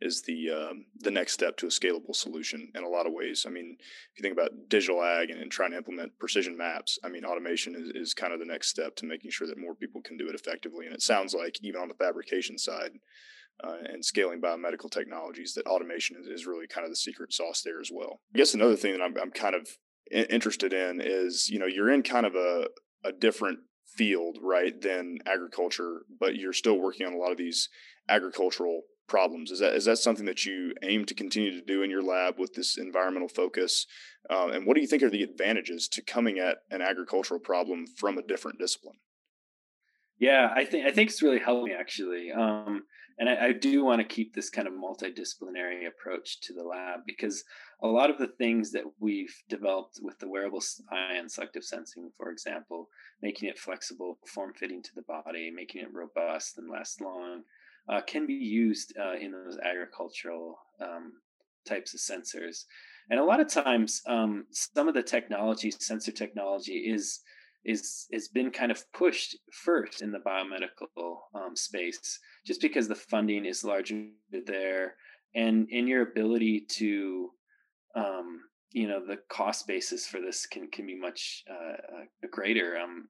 is 0.00 0.22
the 0.22 0.50
um, 0.50 0.86
the 1.00 1.10
next 1.10 1.32
step 1.32 1.56
to 1.56 1.66
a 1.66 1.70
scalable 1.70 2.14
solution 2.14 2.70
in 2.74 2.84
a 2.84 2.88
lot 2.88 3.06
of 3.06 3.12
ways. 3.12 3.44
I 3.46 3.50
mean, 3.50 3.76
if 3.80 4.18
you 4.18 4.22
think 4.22 4.32
about 4.32 4.68
digital 4.68 5.02
ag 5.02 5.30
and, 5.30 5.40
and 5.40 5.50
trying 5.50 5.72
to 5.72 5.76
implement 5.76 6.18
precision 6.18 6.56
maps, 6.56 6.98
I 7.04 7.08
mean, 7.08 7.24
automation 7.24 7.74
is, 7.74 8.08
is 8.08 8.14
kind 8.14 8.32
of 8.32 8.38
the 8.38 8.46
next 8.46 8.68
step 8.68 8.94
to 8.96 9.06
making 9.06 9.30
sure 9.30 9.46
that 9.48 9.58
more 9.58 9.74
people 9.74 10.00
can 10.02 10.16
do 10.16 10.28
it 10.28 10.34
effectively. 10.34 10.86
And 10.86 10.94
it 10.94 11.02
sounds 11.02 11.34
like 11.34 11.58
even 11.62 11.80
on 11.80 11.88
the 11.88 11.94
fabrication 11.94 12.58
side 12.58 12.92
uh, 13.64 13.78
and 13.92 14.04
scaling 14.04 14.40
biomedical 14.40 14.90
technologies, 14.90 15.54
that 15.54 15.66
automation 15.66 16.16
is, 16.20 16.26
is 16.26 16.46
really 16.46 16.66
kind 16.66 16.84
of 16.84 16.90
the 16.90 16.96
secret 16.96 17.32
sauce 17.32 17.62
there 17.62 17.80
as 17.80 17.90
well. 17.92 18.20
I 18.34 18.38
guess 18.38 18.54
another 18.54 18.76
thing 18.76 18.92
that 18.92 19.02
I'm, 19.02 19.16
I'm 19.20 19.32
kind 19.32 19.54
of 19.54 19.68
interested 20.10 20.72
in 20.72 21.00
is, 21.02 21.48
you 21.48 21.58
know, 21.58 21.66
you're 21.66 21.90
in 21.90 22.02
kind 22.02 22.24
of 22.24 22.34
a, 22.34 22.68
a 23.04 23.12
different 23.12 23.58
field, 23.96 24.38
right, 24.40 24.80
than 24.80 25.18
agriculture, 25.26 26.02
but 26.20 26.36
you're 26.36 26.52
still 26.52 26.78
working 26.78 27.06
on 27.06 27.14
a 27.14 27.18
lot 27.18 27.32
of 27.32 27.38
these 27.38 27.68
agricultural 28.08 28.82
problems. 29.08 29.50
Is 29.50 29.58
that 29.58 29.74
is 29.74 29.86
that 29.86 29.98
something 29.98 30.26
that 30.26 30.44
you 30.44 30.74
aim 30.82 31.04
to 31.06 31.14
continue 31.14 31.52
to 31.52 31.64
do 31.64 31.82
in 31.82 31.90
your 31.90 32.02
lab 32.02 32.38
with 32.38 32.54
this 32.54 32.78
environmental 32.78 33.28
focus? 33.28 33.86
Uh, 34.30 34.48
and 34.48 34.66
what 34.66 34.74
do 34.74 34.80
you 34.80 34.86
think 34.86 35.02
are 35.02 35.10
the 35.10 35.22
advantages 35.22 35.88
to 35.88 36.02
coming 36.02 36.38
at 36.38 36.58
an 36.70 36.82
agricultural 36.82 37.40
problem 37.40 37.86
from 37.86 38.18
a 38.18 38.22
different 38.22 38.58
discipline? 38.58 38.98
Yeah, 40.18 40.50
I 40.54 40.64
think 40.64 40.86
I 40.86 40.90
think 40.90 41.10
it's 41.10 41.22
really 41.22 41.38
helped 41.38 41.64
me 41.64 41.72
actually, 41.72 42.32
um, 42.32 42.82
and 43.18 43.28
I, 43.28 43.46
I 43.46 43.52
do 43.52 43.84
want 43.84 44.00
to 44.00 44.14
keep 44.14 44.34
this 44.34 44.50
kind 44.50 44.66
of 44.66 44.74
multidisciplinary 44.74 45.86
approach 45.86 46.40
to 46.42 46.52
the 46.52 46.64
lab 46.64 47.00
because 47.06 47.44
a 47.82 47.86
lot 47.86 48.10
of 48.10 48.18
the 48.18 48.26
things 48.26 48.72
that 48.72 48.82
we've 48.98 49.34
developed 49.48 50.00
with 50.02 50.18
the 50.18 50.28
wearable 50.28 50.62
ion 50.90 51.28
selective 51.28 51.62
sensing, 51.62 52.10
for 52.16 52.30
example, 52.30 52.88
making 53.22 53.48
it 53.48 53.58
flexible, 53.58 54.18
form 54.26 54.52
fitting 54.54 54.82
to 54.82 54.94
the 54.96 55.02
body, 55.02 55.52
making 55.54 55.82
it 55.82 55.92
robust 55.92 56.58
and 56.58 56.68
last 56.68 57.00
long, 57.00 57.44
uh, 57.88 58.00
can 58.02 58.26
be 58.26 58.34
used 58.34 58.94
uh, 58.98 59.14
in 59.14 59.32
those 59.32 59.58
agricultural 59.58 60.58
um, 60.80 61.12
types 61.66 61.94
of 61.94 62.00
sensors. 62.00 62.64
And 63.10 63.18
a 63.18 63.24
lot 63.24 63.40
of 63.40 63.48
times, 63.48 64.02
um, 64.06 64.46
some 64.50 64.88
of 64.88 64.94
the 64.94 65.02
technology, 65.02 65.70
sensor 65.70 66.12
technology, 66.12 66.90
is 66.90 67.20
is 67.64 68.06
has 68.12 68.28
been 68.28 68.50
kind 68.50 68.70
of 68.70 68.90
pushed 68.92 69.36
first 69.52 70.02
in 70.02 70.12
the 70.12 70.18
biomedical 70.18 71.16
um, 71.34 71.56
space, 71.56 72.18
just 72.46 72.60
because 72.60 72.86
the 72.86 72.94
funding 72.94 73.44
is 73.46 73.64
larger 73.64 74.06
there, 74.46 74.94
and 75.34 75.68
in 75.70 75.86
your 75.86 76.02
ability 76.02 76.66
to 76.68 77.30
um, 77.96 78.40
you 78.72 78.86
know 78.86 79.04
the 79.04 79.18
cost 79.28 79.66
basis 79.66 80.06
for 80.06 80.20
this 80.20 80.46
can 80.46 80.68
can 80.68 80.86
be 80.86 80.94
much 80.94 81.44
uh, 81.50 81.72
uh 81.72 82.28
greater 82.30 82.76
um 82.76 83.08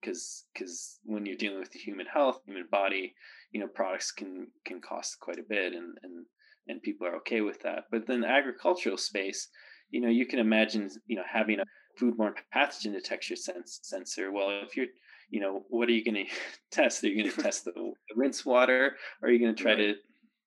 because 0.00 0.44
because 0.52 0.98
when 1.04 1.26
you're 1.26 1.36
dealing 1.36 1.58
with 1.58 1.70
the 1.72 1.78
human 1.78 2.06
health 2.06 2.40
human 2.46 2.66
body 2.70 3.14
you 3.54 3.60
know 3.60 3.68
products 3.68 4.12
can 4.12 4.48
can 4.66 4.80
cost 4.80 5.18
quite 5.20 5.38
a 5.38 5.48
bit 5.48 5.72
and 5.72 5.96
and 6.02 6.26
and 6.68 6.82
people 6.82 7.06
are 7.06 7.16
okay 7.16 7.40
with 7.40 7.62
that 7.62 7.84
but 7.90 8.06
then 8.06 8.20
the 8.20 8.28
agricultural 8.28 8.98
space 8.98 9.48
you 9.90 10.00
know 10.00 10.08
you 10.08 10.26
can 10.26 10.38
imagine 10.38 10.90
you 11.06 11.16
know 11.16 11.22
having 11.30 11.60
a 11.60 11.64
foodborne 11.98 12.34
pathogen 12.54 12.92
detection 12.92 13.36
sense, 13.36 13.78
sensor 13.82 14.32
well 14.32 14.50
if 14.66 14.76
you're 14.76 14.88
you 15.30 15.40
know 15.40 15.64
what 15.70 15.88
are 15.88 15.92
you 15.92 16.04
going 16.04 16.26
to 16.26 16.32
test 16.70 17.02
are 17.04 17.08
you 17.08 17.22
going 17.22 17.34
to 17.36 17.42
test 17.42 17.64
the, 17.64 17.72
the 17.72 18.14
rinse 18.16 18.44
water 18.44 18.96
or 19.22 19.28
are 19.28 19.32
you 19.32 19.38
going 19.38 19.54
to 19.54 19.62
try 19.62 19.72
right. 19.72 19.78
to 19.78 19.94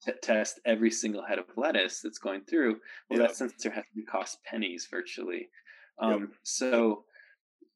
t- 0.03 0.11
test 0.21 0.59
every 0.65 0.91
single 0.91 1.23
head 1.23 1.39
of 1.39 1.45
lettuce 1.55 2.01
that's 2.01 2.19
going 2.19 2.41
through, 2.41 2.79
well, 3.09 3.19
yep. 3.19 3.29
that 3.29 3.35
sensor 3.35 3.69
has 3.71 3.83
to 3.95 4.03
cost 4.03 4.37
pennies 4.43 4.87
virtually. 4.89 5.49
Um, 5.99 6.19
yep. 6.19 6.29
So, 6.43 7.03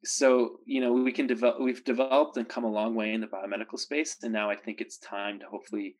so 0.04 0.60
you 0.66 0.82
know, 0.82 0.94
we 0.94 1.12
can 1.12 1.28
develop. 1.28 1.60
We've 1.60 1.84
developed 1.84 2.38
and 2.38 2.48
come 2.48 2.64
a 2.64 2.72
long 2.72 2.96
way 2.96 3.14
in 3.14 3.22
the 3.22 3.28
biomedical 3.28 3.80
space, 3.80 4.18
and 4.24 4.34
now 4.34 4.50
I 4.50 4.56
think 4.56 4.82
it's 4.82 4.98
time 4.98 5.40
to 5.40 5.46
hopefully 5.46 5.96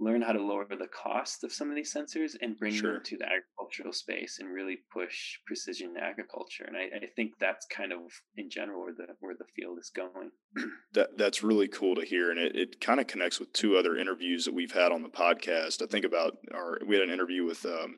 learn 0.00 0.22
how 0.22 0.32
to 0.32 0.42
lower 0.42 0.64
the 0.68 0.86
cost 0.88 1.44
of 1.44 1.52
some 1.52 1.70
of 1.70 1.76
these 1.76 1.92
sensors 1.94 2.32
and 2.40 2.58
bring 2.58 2.72
Sure. 2.74 2.94
them 2.94 3.02
to 3.04 3.16
the 3.16 3.24
agricultural 3.26 3.92
space 3.92 4.38
and 4.38 4.52
really 4.52 4.78
push 4.92 5.38
precision 5.46 5.94
agriculture. 6.00 6.64
And 6.64 6.76
I, 6.76 6.82
I 6.96 7.06
think 7.16 7.32
that's 7.38 7.66
kind 7.66 7.92
of 7.92 8.00
in 8.36 8.48
general 8.50 8.80
where 8.82 8.92
the 8.94 9.06
where 9.20 9.34
the 9.34 9.44
field 9.56 9.78
is 9.78 9.90
going. 9.90 10.30
That 10.94 11.18
that's 11.18 11.42
really 11.42 11.68
cool 11.68 11.94
to 11.96 12.04
hear, 12.04 12.30
and 12.30 12.40
it, 12.40 12.56
it 12.56 12.80
kind 12.80 12.98
of 12.98 13.06
connects 13.06 13.38
with 13.38 13.52
two 13.52 13.76
other 13.76 13.94
interviews 13.96 14.46
that 14.46 14.54
we've 14.54 14.72
had 14.72 14.90
on 14.90 15.02
the 15.02 15.08
podcast. 15.10 15.82
I 15.82 15.86
think 15.86 16.04
about 16.06 16.38
our 16.52 16.78
we 16.86 16.96
had 16.96 17.04
an 17.04 17.12
interview 17.12 17.44
with 17.44 17.64
um, 17.66 17.96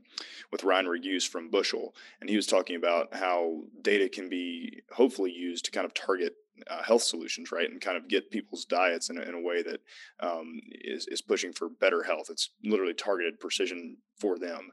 with 0.51 0.65
Ryan 0.65 0.87
Regus 0.89 1.25
from 1.25 1.51
Bushel, 1.51 1.95
and 2.21 2.29
he 2.29 2.35
was 2.37 2.47
talking 2.49 2.75
about 2.77 3.15
how 3.15 3.61
data 3.81 4.09
can 4.09 4.29
be 4.29 4.83
hopefully 4.93 5.31
used 5.31 5.65
to 5.67 5.71
kind 5.71 5.87
of 5.87 5.95
target 5.95 6.35
uh, 6.69 6.83
health 6.83 7.03
solutions, 7.03 7.53
right, 7.53 7.71
and 7.71 7.81
kind 7.81 7.97
of 7.97 8.09
get 8.09 8.31
people's 8.31 8.65
diets 8.65 9.11
in 9.11 9.19
a, 9.19 9.23
in 9.23 9.35
a 9.35 9.41
way 9.41 9.63
that 9.63 9.81
um, 10.21 10.61
is 10.73 11.07
is 11.09 11.23
pushing 11.23 11.53
for 11.53 11.69
better 11.69 12.03
health. 12.03 12.27
It's 12.31 12.51
literally 12.65 12.95
targeted 12.95 13.41
precision 13.41 13.97
for 14.19 14.39
them. 14.39 14.71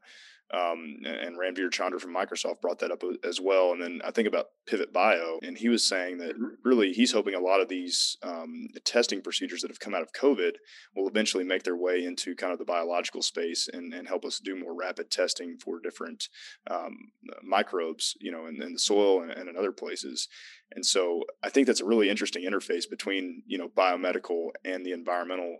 Um, 0.54 1.00
and 1.06 1.38
Ranveer 1.38 1.72
Chandra 1.72 2.00
from 2.00 2.16
Microsoft 2.16 2.62
brought 2.62 2.80
that 2.80 2.92
up 2.92 3.04
as 3.26 3.42
well. 3.42 3.74
And 3.74 3.82
then 3.82 4.02
I 4.06 4.12
think 4.12 4.30
about 4.30 4.48
Pivot 4.66 4.94
Bio, 4.94 5.40
and 5.44 5.58
he 5.58 5.68
was 5.68 5.84
saying 5.84 6.20
that 6.20 6.36
really 6.64 6.94
he's 6.94 7.12
hoping 7.12 7.36
a 7.36 7.40
lot 7.40 7.60
of 7.60 7.68
these 7.68 8.16
um, 8.24 8.68
testing 8.86 9.22
procedures 9.22 9.62
that 9.62 9.72
have 9.72 9.82
come 9.82 9.94
out 9.94 10.02
of 10.02 10.14
COVID 10.14 10.54
will 10.96 11.10
eventually 11.10 11.44
make 11.44 11.64
their 11.64 11.76
way 11.76 12.04
into 12.04 12.34
kind 12.34 12.54
of 12.54 12.60
the 12.60 12.66
biological 12.66 13.22
space 13.22 13.68
and, 13.72 13.94
and 13.94 14.08
help 14.08 14.24
us 14.24 14.40
do 14.40 14.56
more 14.56 14.74
rapid 14.74 15.12
testing 15.12 15.58
for 15.58 15.82
different 15.82 16.30
um, 16.72 16.96
microbes, 17.44 18.16
you 18.22 18.32
know, 18.32 18.48
in, 18.48 18.62
in 18.62 18.72
the 18.72 18.80
soil 18.80 19.22
and, 19.22 19.32
and 19.32 19.50
in 19.50 19.58
other 19.58 19.74
places. 19.74 20.30
And 20.72 20.86
so 20.86 21.24
I 21.44 21.50
think 21.50 21.68
that's 21.68 21.82
a 21.82 21.86
really 21.86 22.10
interesting 22.10 22.50
interface 22.50 22.90
between, 22.90 23.44
you 23.46 23.58
know, 23.58 23.68
biomedical 23.68 24.52
and 24.64 24.86
the 24.86 24.94
environmental 24.94 25.58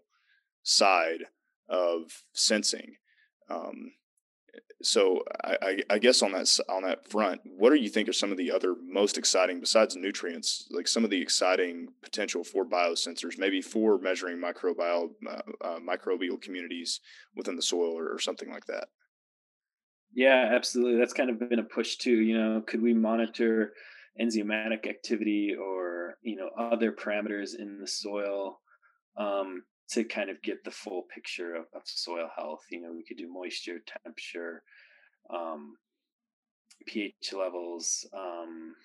side 0.63 1.26
of 1.69 2.23
sensing. 2.34 2.95
Um, 3.50 3.91
so 4.81 5.23
I, 5.43 5.57
I, 5.61 5.77
I 5.91 5.99
guess 5.99 6.21
on 6.21 6.33
that 6.33 6.59
on 6.69 6.83
that 6.83 7.07
front, 7.09 7.41
what 7.45 7.71
do 7.71 7.77
you 7.77 7.89
think 7.89 8.07
are 8.07 8.13
some 8.13 8.31
of 8.31 8.37
the 8.37 8.51
other 8.51 8.75
most 8.85 9.17
exciting 9.17 9.59
besides 9.59 9.95
nutrients, 9.95 10.67
like 10.69 10.87
some 10.87 11.03
of 11.03 11.09
the 11.09 11.21
exciting 11.21 11.87
potential 12.03 12.43
for 12.43 12.65
biosensors, 12.65 13.39
maybe 13.39 13.61
for 13.61 13.97
measuring 13.97 14.37
microbial 14.37 15.09
uh, 15.27 15.41
uh, 15.61 15.79
microbial 15.79 16.39
communities 16.39 16.99
within 17.35 17.55
the 17.55 17.61
soil 17.61 17.97
or, 17.97 18.13
or 18.13 18.19
something 18.19 18.51
like 18.51 18.65
that? 18.65 18.89
Yeah, 20.13 20.49
absolutely. 20.53 20.99
That's 20.99 21.13
kind 21.13 21.29
of 21.29 21.49
been 21.49 21.59
a 21.59 21.63
push 21.63 21.97
too. 21.97 22.21
You 22.21 22.37
know, 22.37 22.61
could 22.65 22.81
we 22.81 22.93
monitor 22.93 23.73
enzymatic 24.21 24.87
activity 24.87 25.55
or 25.59 26.17
you 26.21 26.35
know 26.35 26.49
other 26.57 26.91
parameters 26.91 27.51
in 27.57 27.79
the 27.79 27.87
soil 27.87 28.59
um, 29.17 29.63
to 29.89 30.04
kind 30.04 30.30
of 30.30 30.41
get 30.41 30.63
the 30.63 30.71
full 30.71 31.04
picture 31.13 31.56
of, 31.56 31.65
of 31.73 31.82
soil 31.86 32.30
health? 32.36 32.65
You 32.69 32.82
know, 32.82 32.93
we 32.93 33.04
could 33.04 33.17
do 33.17 33.32
moisture, 33.32 33.80
temperature, 34.04 34.63
um, 35.30 35.78
pH 36.86 37.34
levels, 37.34 38.06
um, 38.13 38.76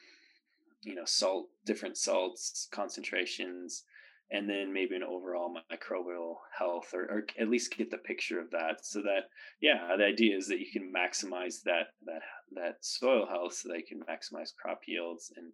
you 0.82 0.94
know, 0.94 1.04
salt, 1.04 1.48
different 1.64 1.96
salts 1.96 2.68
concentrations, 2.72 3.84
and 4.30 4.48
then 4.48 4.72
maybe 4.72 4.96
an 4.96 5.02
overall 5.02 5.54
microbial 5.70 6.36
health, 6.56 6.94
or, 6.94 7.02
or 7.02 7.26
at 7.38 7.48
least 7.48 7.76
get 7.76 7.90
the 7.90 7.98
picture 7.98 8.40
of 8.40 8.50
that. 8.50 8.84
So 8.84 9.02
that, 9.02 9.28
yeah, 9.60 9.94
the 9.96 10.04
idea 10.04 10.36
is 10.36 10.48
that 10.48 10.58
you 10.58 10.70
can 10.72 10.92
maximize 10.92 11.62
that 11.64 11.88
that 12.06 12.22
that 12.54 12.76
soil 12.80 13.26
health, 13.26 13.54
so 13.54 13.68
that 13.68 13.78
you 13.78 13.84
can 13.86 14.00
maximize 14.00 14.54
crop 14.54 14.80
yields 14.86 15.32
and 15.36 15.52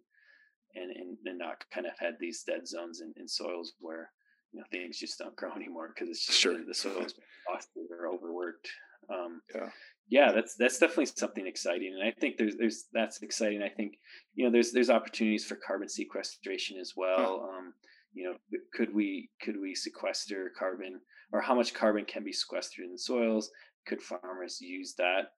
and 0.75 0.91
and, 0.95 1.17
and 1.25 1.37
not 1.37 1.65
kind 1.71 1.85
of 1.85 1.93
had 1.99 2.15
these 2.19 2.43
dead 2.43 2.67
zones 2.67 3.01
in, 3.01 3.13
in 3.17 3.27
soils 3.27 3.73
where 3.79 4.11
you 4.51 4.59
know 4.59 4.65
things 4.71 4.97
just 4.97 5.17
don't 5.19 5.35
grow 5.35 5.51
anymore 5.55 5.89
because 5.93 6.09
it's 6.09 6.25
just 6.25 6.39
Sure. 6.39 6.57
the, 6.57 6.63
the 6.65 6.73
soil's 6.73 7.13
exhausted 7.47 7.87
or 7.91 8.07
overworked. 8.07 8.69
Um, 9.09 9.41
Yeah. 9.55 9.69
yeah, 10.07 10.31
that's 10.31 10.55
that's 10.55 10.77
definitely 10.79 11.07
something 11.07 11.47
exciting, 11.47 11.93
and 11.93 12.03
I 12.07 12.11
think 12.19 12.37
there's 12.37 12.55
there's 12.57 12.85
that's 12.93 13.21
exciting. 13.21 13.61
I 13.63 13.69
think 13.69 13.97
you 14.35 14.45
know 14.45 14.51
there's 14.51 14.71
there's 14.71 14.89
opportunities 14.89 15.45
for 15.45 15.55
carbon 15.55 15.89
sequestration 15.89 16.77
as 16.79 16.93
well. 16.95 17.49
Um, 17.51 17.73
you 18.13 18.23
know, 18.25 18.35
could 18.73 18.93
we 18.93 19.29
could 19.41 19.59
we 19.59 19.75
sequester 19.75 20.51
carbon, 20.57 20.99
or 21.31 21.41
how 21.41 21.55
much 21.55 21.73
carbon 21.73 22.05
can 22.05 22.23
be 22.23 22.33
sequestered 22.33 22.85
in 22.85 22.97
soils? 22.97 23.51
Could 23.87 24.01
farmers 24.01 24.59
use 24.61 24.93
that 24.97 25.31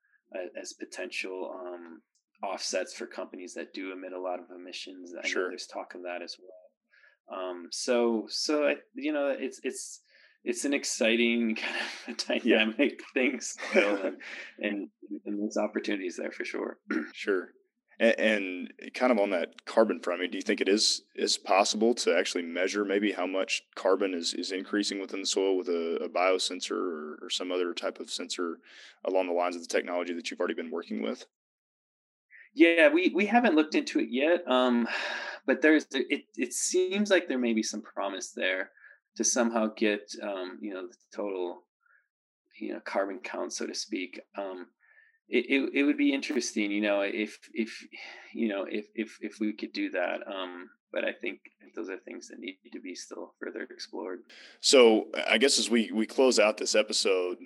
as 0.59 0.73
potential 0.73 1.53
um, 1.53 2.01
offsets 2.43 2.93
for 2.93 3.05
companies 3.05 3.53
that 3.53 3.73
do 3.73 3.91
emit 3.91 4.13
a 4.13 4.19
lot 4.19 4.39
of 4.39 4.45
emissions? 4.55 5.13
I 5.13 5.21
know 5.21 5.29
Sure. 5.29 5.49
there's 5.49 5.67
talk 5.67 5.93
of 5.95 6.03
that 6.03 6.21
as 6.21 6.35
well. 6.39 6.49
Um, 7.33 7.67
so 7.71 8.25
so 8.29 8.65
I, 8.65 8.75
you 8.93 9.13
know 9.13 9.35
it's 9.37 9.59
it's 9.63 10.01
it's 10.43 10.65
an 10.65 10.73
exciting 10.73 11.55
kind 12.07 12.19
of 12.19 12.27
dynamic 12.27 13.01
thing 13.13 13.39
still, 13.39 13.97
and, 14.05 14.17
and 14.59 14.89
and 15.25 15.41
there's 15.41 15.57
opportunities 15.57 16.17
there 16.17 16.31
for 16.31 16.45
sure. 16.45 16.77
Sure. 17.13 17.49
And, 17.99 18.15
and 18.19 18.93
kind 18.95 19.11
of 19.11 19.19
on 19.19 19.29
that 19.29 19.63
carbon 19.65 19.99
front, 19.99 20.19
I 20.19 20.21
mean, 20.23 20.31
do 20.31 20.37
you 20.37 20.41
think 20.41 20.59
it 20.59 20.67
is 20.67 21.03
is 21.15 21.37
possible 21.37 21.93
to 21.95 22.17
actually 22.17 22.43
measure 22.43 22.83
maybe 22.83 23.11
how 23.11 23.27
much 23.27 23.61
carbon 23.75 24.15
is, 24.15 24.33
is 24.33 24.51
increasing 24.51 24.99
within 24.99 25.19
the 25.19 25.27
soil 25.27 25.55
with 25.55 25.67
a, 25.67 25.99
a 26.03 26.09
biosensor 26.09 26.71
or, 26.71 27.19
or 27.21 27.29
some 27.29 27.51
other 27.51 27.73
type 27.75 27.99
of 27.99 28.09
sensor 28.09 28.57
along 29.05 29.27
the 29.27 29.33
lines 29.33 29.55
of 29.55 29.61
the 29.61 29.67
technology 29.67 30.13
that 30.13 30.31
you've 30.31 30.39
already 30.39 30.55
been 30.55 30.71
working 30.71 31.03
with? 31.03 31.27
Yeah, 32.53 32.89
we 32.89 33.11
we 33.13 33.27
haven't 33.27 33.55
looked 33.55 33.75
into 33.75 33.99
it 33.99 34.07
yet, 34.09 34.47
um, 34.47 34.87
but 35.45 35.61
there's 35.61 35.85
it. 35.91 36.23
It 36.35 36.53
seems 36.53 37.09
like 37.09 37.27
there 37.27 37.39
may 37.39 37.53
be 37.53 37.63
some 37.63 37.81
promise 37.81 38.31
there 38.31 38.71
to 39.15 39.23
somehow 39.23 39.67
get 39.75 40.11
um, 40.21 40.59
you 40.61 40.73
know 40.73 40.87
the 40.87 40.95
total 41.15 41.63
you 42.59 42.73
know 42.73 42.79
carbon 42.81 43.19
count, 43.23 43.53
so 43.53 43.65
to 43.65 43.73
speak. 43.73 44.19
Um, 44.37 44.67
it, 45.27 45.45
it 45.49 45.69
it 45.73 45.83
would 45.83 45.97
be 45.97 46.13
interesting, 46.13 46.71
you 46.71 46.81
know, 46.81 47.01
if 47.01 47.39
if 47.53 47.85
you 48.33 48.49
know 48.49 48.65
if 48.69 48.85
if 48.95 49.17
if 49.21 49.39
we 49.39 49.53
could 49.53 49.73
do 49.73 49.89
that. 49.91 50.19
Um, 50.27 50.69
but 50.91 51.05
I 51.05 51.13
think 51.13 51.39
those 51.73 51.89
are 51.89 51.97
things 51.97 52.27
that 52.27 52.39
need 52.39 52.57
to 52.73 52.81
be 52.81 52.95
still 52.95 53.33
further 53.39 53.61
explored. 53.61 54.19
So 54.59 55.07
I 55.27 55.37
guess 55.37 55.57
as 55.57 55.69
we 55.69 55.91
we 55.91 56.05
close 56.05 56.37
out 56.37 56.57
this 56.57 56.75
episode, 56.75 57.37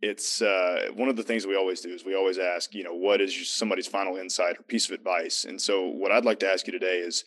it's 0.00 0.42
uh, 0.42 0.88
one 0.94 1.08
of 1.08 1.16
the 1.16 1.22
things 1.22 1.46
we 1.46 1.56
always 1.56 1.80
do 1.80 1.90
is 1.90 2.04
we 2.04 2.14
always 2.14 2.38
ask, 2.38 2.74
you 2.74 2.84
know, 2.84 2.94
what 2.94 3.20
is 3.20 3.48
somebody's 3.48 3.86
final 3.86 4.16
insight 4.16 4.58
or 4.58 4.62
piece 4.62 4.86
of 4.86 4.94
advice? 4.94 5.44
And 5.44 5.60
so 5.60 5.86
what 5.88 6.12
I'd 6.12 6.24
like 6.24 6.40
to 6.40 6.48
ask 6.48 6.66
you 6.66 6.72
today 6.72 6.98
is, 6.98 7.24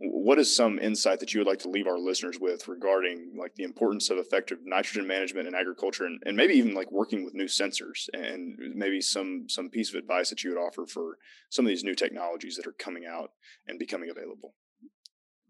what 0.00 0.38
is 0.40 0.54
some 0.54 0.78
insight 0.80 1.20
that 1.20 1.32
you 1.32 1.40
would 1.40 1.46
like 1.46 1.60
to 1.60 1.68
leave 1.68 1.86
our 1.86 1.98
listeners 1.98 2.40
with 2.40 2.66
regarding 2.66 3.32
like 3.38 3.54
the 3.54 3.62
importance 3.62 4.10
of 4.10 4.18
effective 4.18 4.58
nitrogen 4.64 5.06
management 5.06 5.46
in 5.46 5.54
agriculture 5.54 6.04
and, 6.04 6.20
and 6.26 6.36
maybe 6.36 6.54
even 6.54 6.74
like 6.74 6.90
working 6.90 7.24
with 7.24 7.34
new 7.34 7.44
sensors 7.44 8.08
and 8.12 8.58
maybe 8.74 9.00
some 9.00 9.44
some 9.48 9.70
piece 9.70 9.90
of 9.90 9.94
advice 9.94 10.30
that 10.30 10.42
you 10.42 10.50
would 10.50 10.58
offer 10.58 10.84
for 10.84 11.18
some 11.48 11.64
of 11.64 11.68
these 11.68 11.84
new 11.84 11.94
technologies 11.94 12.56
that 12.56 12.66
are 12.66 12.72
coming 12.72 13.04
out 13.06 13.30
and 13.68 13.78
becoming 13.78 14.10
available 14.10 14.54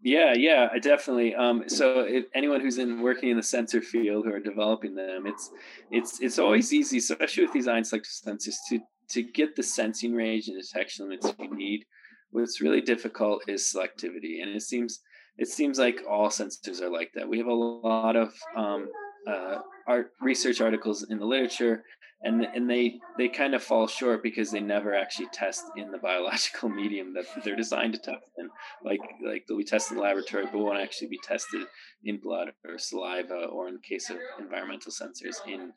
Yeah, 0.05 0.35
yeah, 0.35 0.67
definitely. 0.79 1.33
Um, 1.33 1.63
so 1.65 2.01
if 2.01 2.25
anyone 2.35 2.61
who's 2.61 2.77
in 2.77 3.01
working 3.01 3.29
in 3.31 3.37
the 3.37 3.43
sensor 3.43 3.81
field 3.81 4.25
who 4.25 4.31
are 4.31 4.39
developing 4.39 4.93
them, 4.93 5.25
it's 5.25 5.49
it's 5.89 6.19
it's 6.21 6.37
always 6.37 6.71
easy, 6.71 6.99
especially 6.99 7.45
with 7.45 7.53
these 7.53 7.67
ion 7.67 7.83
selective 7.83 8.11
sensors, 8.11 8.53
to 8.69 8.79
to 9.09 9.23
get 9.23 9.55
the 9.55 9.63
sensing 9.63 10.13
range 10.13 10.47
and 10.47 10.61
detection 10.61 11.09
limits 11.09 11.33
you 11.39 11.49
need. 11.55 11.85
What's 12.29 12.61
really 12.61 12.81
difficult 12.81 13.45
is 13.47 13.63
selectivity, 13.63 14.43
and 14.43 14.55
it 14.55 14.61
seems 14.61 14.99
it 15.39 15.47
seems 15.47 15.79
like 15.79 16.03
all 16.07 16.29
sensors 16.29 16.81
are 16.83 16.91
like 16.91 17.09
that. 17.15 17.27
We 17.27 17.39
have 17.39 17.47
a 17.47 17.53
lot 17.53 18.15
of 18.15 18.31
um, 18.55 18.87
uh, 19.27 19.57
art 19.87 20.11
research 20.21 20.61
articles 20.61 21.01
in 21.09 21.17
the 21.17 21.25
literature, 21.25 21.83
and 22.21 22.41
and 22.43 22.69
they 22.69 22.99
they 23.17 23.27
kind 23.27 23.53
of 23.53 23.63
fall 23.63 23.87
short 23.87 24.23
because 24.23 24.51
they 24.51 24.59
never 24.59 24.95
actually 24.95 25.27
test 25.33 25.63
in 25.77 25.91
the 25.91 25.97
biological 26.09 26.69
medium 26.69 27.13
that 27.13 27.25
they're 27.43 27.55
designed 27.55 27.93
to 27.93 27.99
test 27.99 28.25
in 28.37 28.49
like 28.83 29.01
like 29.25 29.45
be 29.47 29.63
tested 29.63 29.91
in 29.93 29.97
the 29.97 30.03
laboratory, 30.03 30.45
but 30.45 30.57
won't 30.59 30.79
actually 30.79 31.07
be 31.07 31.19
tested 31.23 31.65
in 32.03 32.17
blood 32.17 32.51
or 32.67 32.77
saliva, 32.77 33.45
or 33.45 33.67
in 33.67 33.75
the 33.75 33.79
case 33.81 34.09
of 34.09 34.17
environmental 34.39 34.91
sensors 34.91 35.35
in 35.47 35.71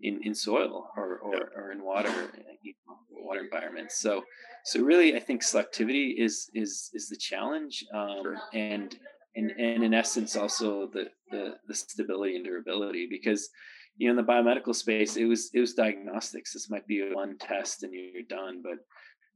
in, 0.00 0.20
in 0.24 0.34
soil 0.34 0.88
or, 0.96 1.18
or, 1.18 1.52
or 1.56 1.72
in 1.72 1.84
water 1.84 2.12
water 3.10 3.40
environments. 3.40 4.00
So 4.00 4.24
so 4.64 4.82
really, 4.82 5.16
I 5.16 5.20
think 5.20 5.42
selectivity 5.42 6.14
is 6.18 6.50
is 6.54 6.90
is 6.94 7.08
the 7.08 7.16
challenge, 7.16 7.84
um, 7.94 8.22
Sure. 8.22 8.36
and 8.52 8.96
and 9.36 9.50
and 9.52 9.82
in 9.82 9.94
essence 9.94 10.36
also 10.36 10.88
the, 10.92 11.06
the 11.30 11.54
the 11.68 11.74
stability 11.74 12.36
and 12.36 12.44
durability 12.44 13.06
because 13.08 13.48
you 13.96 14.06
know 14.06 14.18
in 14.18 14.26
the 14.26 14.32
biomedical 14.32 14.74
space 14.74 15.16
it 15.16 15.24
was 15.24 15.50
it 15.54 15.60
was 15.60 15.74
diagnostics. 15.74 16.52
This 16.52 16.70
might 16.70 16.86
be 16.86 17.12
one 17.12 17.36
test 17.38 17.82
and 17.82 17.92
you're 17.92 18.22
done, 18.22 18.62
but 18.62 18.78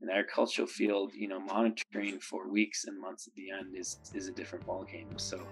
in 0.03 0.09
the 0.09 0.13
agricultural 0.13 0.69
field, 0.69 1.13
you 1.15 1.27
know, 1.27 1.41
monitoring 1.41 2.19
for 2.19 2.49
weeks 2.51 2.85
and 2.85 3.01
months 3.01 3.27
at 3.27 3.35
the 3.35 3.51
end 3.51 3.75
is 3.77 3.99
is 4.15 4.29
a 4.29 4.33
different 4.33 4.67
ballgame. 4.67 5.19
So 5.19 5.47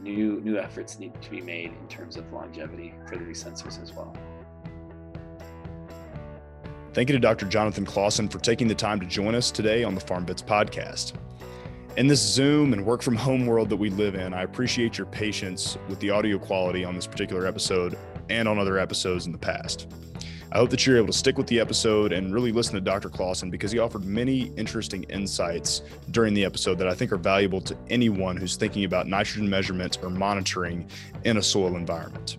new 0.00 0.40
new 0.40 0.58
efforts 0.58 0.98
need 0.98 1.20
to 1.20 1.30
be 1.30 1.40
made 1.40 1.72
in 1.72 1.88
terms 1.88 2.16
of 2.16 2.32
longevity 2.32 2.94
for 3.06 3.16
these 3.16 3.42
sensors 3.44 3.82
as 3.82 3.92
well. 3.92 4.16
Thank 6.92 7.08
you 7.08 7.12
to 7.12 7.20
Dr. 7.20 7.46
Jonathan 7.46 7.86
Claussen 7.86 8.30
for 8.30 8.40
taking 8.40 8.66
the 8.66 8.74
time 8.74 8.98
to 8.98 9.06
join 9.06 9.36
us 9.36 9.52
today 9.52 9.84
on 9.84 9.94
the 9.94 10.00
Farm 10.00 10.24
Bits 10.24 10.42
podcast. 10.42 11.12
In 11.96 12.08
this 12.08 12.20
Zoom 12.20 12.72
and 12.72 12.84
work 12.84 13.02
from 13.02 13.14
home 13.14 13.46
world 13.46 13.68
that 13.68 13.76
we 13.76 13.90
live 13.90 14.14
in, 14.14 14.32
I 14.32 14.42
appreciate 14.42 14.98
your 14.98 15.06
patience 15.06 15.76
with 15.88 16.00
the 16.00 16.10
audio 16.10 16.38
quality 16.38 16.84
on 16.84 16.96
this 16.96 17.06
particular 17.06 17.46
episode 17.46 17.96
and 18.30 18.48
on 18.48 18.58
other 18.58 18.78
episodes 18.78 19.26
in 19.26 19.32
the 19.32 19.38
past. 19.38 19.88
I 20.52 20.58
hope 20.58 20.70
that 20.70 20.84
you're 20.84 20.96
able 20.96 21.06
to 21.06 21.12
stick 21.12 21.38
with 21.38 21.46
the 21.46 21.60
episode 21.60 22.12
and 22.12 22.34
really 22.34 22.50
listen 22.50 22.74
to 22.74 22.80
Dr. 22.80 23.08
Claussen 23.08 23.52
because 23.52 23.70
he 23.70 23.78
offered 23.78 24.04
many 24.04 24.52
interesting 24.56 25.04
insights 25.04 25.82
during 26.10 26.34
the 26.34 26.44
episode 26.44 26.76
that 26.78 26.88
I 26.88 26.94
think 26.94 27.12
are 27.12 27.16
valuable 27.18 27.60
to 27.60 27.76
anyone 27.88 28.36
who's 28.36 28.56
thinking 28.56 28.84
about 28.84 29.06
nitrogen 29.06 29.48
measurement 29.48 29.98
or 30.02 30.10
monitoring 30.10 30.88
in 31.24 31.36
a 31.36 31.42
soil 31.42 31.76
environment. 31.76 32.38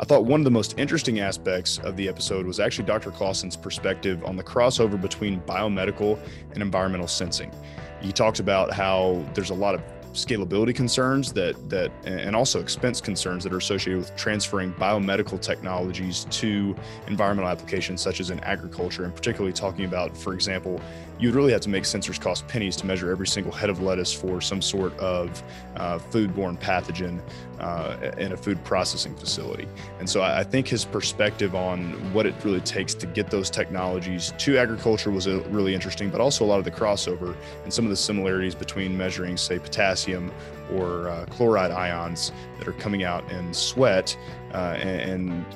I 0.00 0.04
thought 0.04 0.24
one 0.24 0.40
of 0.40 0.44
the 0.44 0.50
most 0.50 0.76
interesting 0.76 1.20
aspects 1.20 1.78
of 1.78 1.96
the 1.96 2.08
episode 2.08 2.46
was 2.46 2.58
actually 2.58 2.86
Dr. 2.86 3.12
Claussen's 3.12 3.56
perspective 3.56 4.24
on 4.24 4.34
the 4.34 4.42
crossover 4.42 5.00
between 5.00 5.40
biomedical 5.42 6.18
and 6.52 6.62
environmental 6.62 7.06
sensing. 7.06 7.52
He 8.00 8.10
talked 8.10 8.40
about 8.40 8.72
how 8.72 9.24
there's 9.34 9.50
a 9.50 9.54
lot 9.54 9.76
of 9.76 9.82
scalability 10.12 10.74
concerns 10.74 11.32
that 11.32 11.70
that 11.70 11.90
and 12.04 12.36
also 12.36 12.60
expense 12.60 13.00
concerns 13.00 13.42
that 13.44 13.52
are 13.52 13.58
associated 13.58 13.98
with 13.98 14.14
transferring 14.14 14.72
biomedical 14.74 15.40
technologies 15.40 16.26
to 16.30 16.76
environmental 17.06 17.50
applications 17.50 18.00
such 18.02 18.20
as 18.20 18.30
in 18.30 18.38
agriculture 18.40 19.04
and 19.04 19.14
particularly 19.14 19.52
talking 19.52 19.84
about 19.84 20.16
for 20.16 20.34
example 20.34 20.80
you'd 21.22 21.36
really 21.36 21.52
have 21.52 21.60
to 21.60 21.68
make 21.68 21.84
sensors 21.84 22.20
cost 22.20 22.48
pennies 22.48 22.74
to 22.74 22.84
measure 22.84 23.08
every 23.12 23.28
single 23.28 23.52
head 23.52 23.70
of 23.70 23.80
lettuce 23.80 24.12
for 24.12 24.40
some 24.40 24.60
sort 24.60 24.92
of 24.98 25.40
uh, 25.76 25.96
foodborne 25.96 26.58
pathogen 26.58 27.20
uh, 27.60 28.10
in 28.18 28.32
a 28.32 28.36
food 28.36 28.62
processing 28.64 29.14
facility. 29.14 29.68
And 30.00 30.10
so 30.10 30.20
I, 30.20 30.42
think 30.42 30.66
his 30.66 30.84
perspective 30.84 31.54
on 31.54 31.92
what 32.12 32.26
it 32.26 32.34
really 32.42 32.60
takes 32.60 32.92
to 32.94 33.06
get 33.06 33.30
those 33.30 33.50
technologies 33.50 34.34
to 34.36 34.58
agriculture 34.58 35.12
was 35.12 35.28
uh, 35.28 35.40
really 35.50 35.74
interesting, 35.74 36.10
but 36.10 36.20
also 36.20 36.44
a 36.44 36.46
lot 36.46 36.58
of 36.58 36.64
the 36.64 36.72
crossover 36.72 37.36
and 37.62 37.72
some 37.72 37.84
of 37.84 37.90
the 37.90 37.96
similarities 37.96 38.56
between 38.56 38.98
measuring, 38.98 39.36
say, 39.36 39.60
potassium 39.60 40.32
or 40.72 41.08
uh, 41.08 41.24
chloride 41.26 41.70
ions 41.70 42.32
that 42.58 42.66
are 42.66 42.72
coming 42.72 43.04
out 43.04 43.30
in 43.30 43.54
sweat 43.54 44.16
uh, 44.54 44.76
and, 44.80 45.22
and 45.22 45.46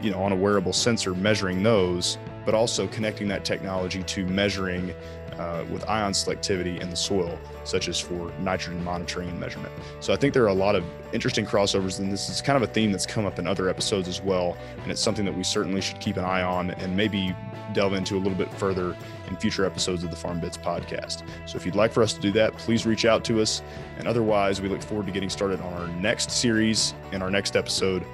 you 0.00 0.10
know 0.10 0.20
on 0.20 0.32
a 0.32 0.36
wearable 0.36 0.72
sensor 0.72 1.14
measuring 1.14 1.62
those 1.62 2.18
but 2.44 2.54
also 2.54 2.86
connecting 2.88 3.28
that 3.28 3.44
technology 3.44 4.02
to 4.02 4.26
measuring 4.26 4.94
uh, 5.38 5.64
with 5.70 5.88
ion 5.88 6.12
selectivity 6.12 6.80
in 6.80 6.90
the 6.90 6.96
soil, 6.96 7.38
such 7.64 7.88
as 7.88 7.98
for 7.98 8.32
nitrogen 8.40 8.82
monitoring 8.84 9.28
and 9.28 9.40
measurement. 9.40 9.72
So 10.00 10.12
I 10.12 10.16
think 10.16 10.34
there 10.34 10.44
are 10.44 10.48
a 10.48 10.54
lot 10.54 10.74
of 10.74 10.84
interesting 11.12 11.46
crossovers, 11.46 11.98
and 11.98 12.12
this 12.12 12.28
is 12.28 12.42
kind 12.42 12.56
of 12.56 12.68
a 12.68 12.72
theme 12.72 12.92
that's 12.92 13.06
come 13.06 13.24
up 13.24 13.38
in 13.38 13.46
other 13.46 13.68
episodes 13.68 14.08
as 14.08 14.20
well. 14.20 14.56
And 14.82 14.90
it's 14.90 15.00
something 15.00 15.24
that 15.24 15.36
we 15.36 15.42
certainly 15.42 15.80
should 15.80 16.00
keep 16.00 16.16
an 16.16 16.24
eye 16.24 16.42
on 16.42 16.70
and 16.72 16.96
maybe 16.96 17.34
delve 17.72 17.94
into 17.94 18.16
a 18.16 18.20
little 18.20 18.36
bit 18.36 18.52
further 18.54 18.96
in 19.28 19.36
future 19.36 19.64
episodes 19.64 20.04
of 20.04 20.10
the 20.10 20.16
Farm 20.16 20.40
Bits 20.40 20.58
podcast. 20.58 21.26
So 21.46 21.56
if 21.56 21.64
you'd 21.64 21.74
like 21.76 21.92
for 21.92 22.02
us 22.02 22.12
to 22.12 22.20
do 22.20 22.32
that, 22.32 22.56
please 22.58 22.84
reach 22.84 23.04
out 23.04 23.24
to 23.24 23.40
us. 23.40 23.62
And 23.98 24.06
otherwise, 24.06 24.60
we 24.60 24.68
look 24.68 24.82
forward 24.82 25.06
to 25.06 25.12
getting 25.12 25.30
started 25.30 25.60
on 25.60 25.72
our 25.72 25.88
next 25.88 26.30
series 26.30 26.94
in 27.12 27.22
our 27.22 27.30
next 27.30 27.56
episode. 27.56 28.04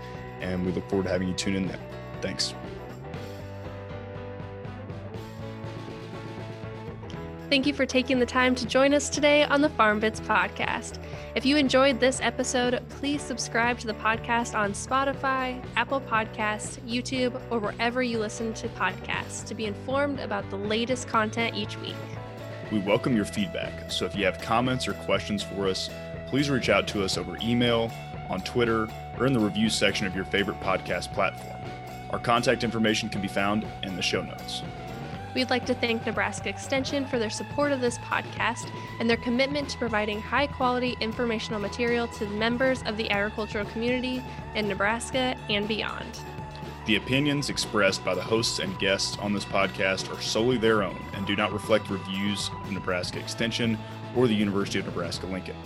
And 0.40 0.64
we 0.64 0.72
look 0.72 0.88
forward 0.88 1.04
to 1.04 1.10
having 1.10 1.28
you 1.28 1.34
tune 1.34 1.56
in 1.56 1.66
then. 1.66 1.80
Thanks. 2.20 2.54
Thank 7.50 7.66
you 7.66 7.72
for 7.72 7.86
taking 7.86 8.18
the 8.18 8.26
time 8.26 8.54
to 8.56 8.66
join 8.66 8.92
us 8.92 9.08
today 9.08 9.42
on 9.44 9.62
the 9.62 9.70
Farm 9.70 10.00
Bits 10.00 10.20
podcast. 10.20 10.98
If 11.34 11.46
you 11.46 11.56
enjoyed 11.56 11.98
this 11.98 12.20
episode, 12.20 12.82
please 12.90 13.22
subscribe 13.22 13.78
to 13.78 13.86
the 13.86 13.94
podcast 13.94 14.54
on 14.54 14.72
Spotify, 14.72 15.64
Apple 15.74 16.02
Podcasts, 16.02 16.78
YouTube, 16.86 17.40
or 17.50 17.58
wherever 17.58 18.02
you 18.02 18.18
listen 18.18 18.52
to 18.52 18.68
podcasts 18.68 19.46
to 19.46 19.54
be 19.54 19.64
informed 19.64 20.20
about 20.20 20.50
the 20.50 20.58
latest 20.58 21.08
content 21.08 21.56
each 21.56 21.78
week. 21.78 21.96
We 22.70 22.80
welcome 22.80 23.16
your 23.16 23.24
feedback. 23.24 23.90
So 23.90 24.04
if 24.04 24.14
you 24.14 24.26
have 24.26 24.42
comments 24.42 24.86
or 24.86 24.92
questions 24.92 25.42
for 25.42 25.68
us, 25.68 25.88
please 26.26 26.50
reach 26.50 26.68
out 26.68 26.86
to 26.88 27.02
us 27.02 27.16
over 27.16 27.38
email, 27.42 27.90
on 28.28 28.42
Twitter, 28.42 28.88
or 29.18 29.24
in 29.24 29.32
the 29.32 29.40
review 29.40 29.70
section 29.70 30.06
of 30.06 30.14
your 30.14 30.26
favorite 30.26 30.60
podcast 30.60 31.14
platform. 31.14 31.56
Our 32.10 32.18
contact 32.18 32.62
information 32.62 33.08
can 33.08 33.22
be 33.22 33.28
found 33.28 33.66
in 33.84 33.96
the 33.96 34.02
show 34.02 34.20
notes. 34.20 34.62
We'd 35.34 35.50
like 35.50 35.66
to 35.66 35.74
thank 35.74 36.06
Nebraska 36.06 36.48
Extension 36.48 37.06
for 37.06 37.18
their 37.18 37.30
support 37.30 37.72
of 37.72 37.80
this 37.80 37.98
podcast 37.98 38.70
and 38.98 39.08
their 39.08 39.16
commitment 39.18 39.68
to 39.70 39.78
providing 39.78 40.20
high 40.20 40.46
quality 40.46 40.96
informational 41.00 41.60
material 41.60 42.08
to 42.08 42.26
members 42.30 42.82
of 42.86 42.96
the 42.96 43.10
agricultural 43.10 43.66
community 43.66 44.22
in 44.54 44.68
Nebraska 44.68 45.36
and 45.48 45.68
beyond. 45.68 46.20
The 46.86 46.96
opinions 46.96 47.50
expressed 47.50 48.02
by 48.02 48.14
the 48.14 48.22
hosts 48.22 48.60
and 48.60 48.78
guests 48.78 49.18
on 49.18 49.34
this 49.34 49.44
podcast 49.44 50.10
are 50.10 50.22
solely 50.22 50.56
their 50.56 50.82
own 50.82 50.98
and 51.12 51.26
do 51.26 51.36
not 51.36 51.52
reflect 51.52 51.90
reviews 51.90 52.50
of 52.62 52.72
Nebraska 52.72 53.18
Extension 53.18 53.78
or 54.16 54.26
the 54.26 54.34
University 54.34 54.78
of 54.78 54.86
Nebraska 54.86 55.26
Lincoln. 55.26 55.56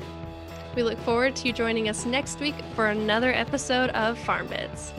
We 0.75 0.83
look 0.83 0.99
forward 1.01 1.37
to 1.37 1.47
you 1.47 1.53
joining 1.53 1.89
us 1.89 2.07
next 2.07 2.41
week 2.41 2.57
for 2.75 2.89
another 2.89 3.33
episode 3.33 3.91
of 3.91 4.19
Farm 4.19 4.49
Bits. 4.49 4.93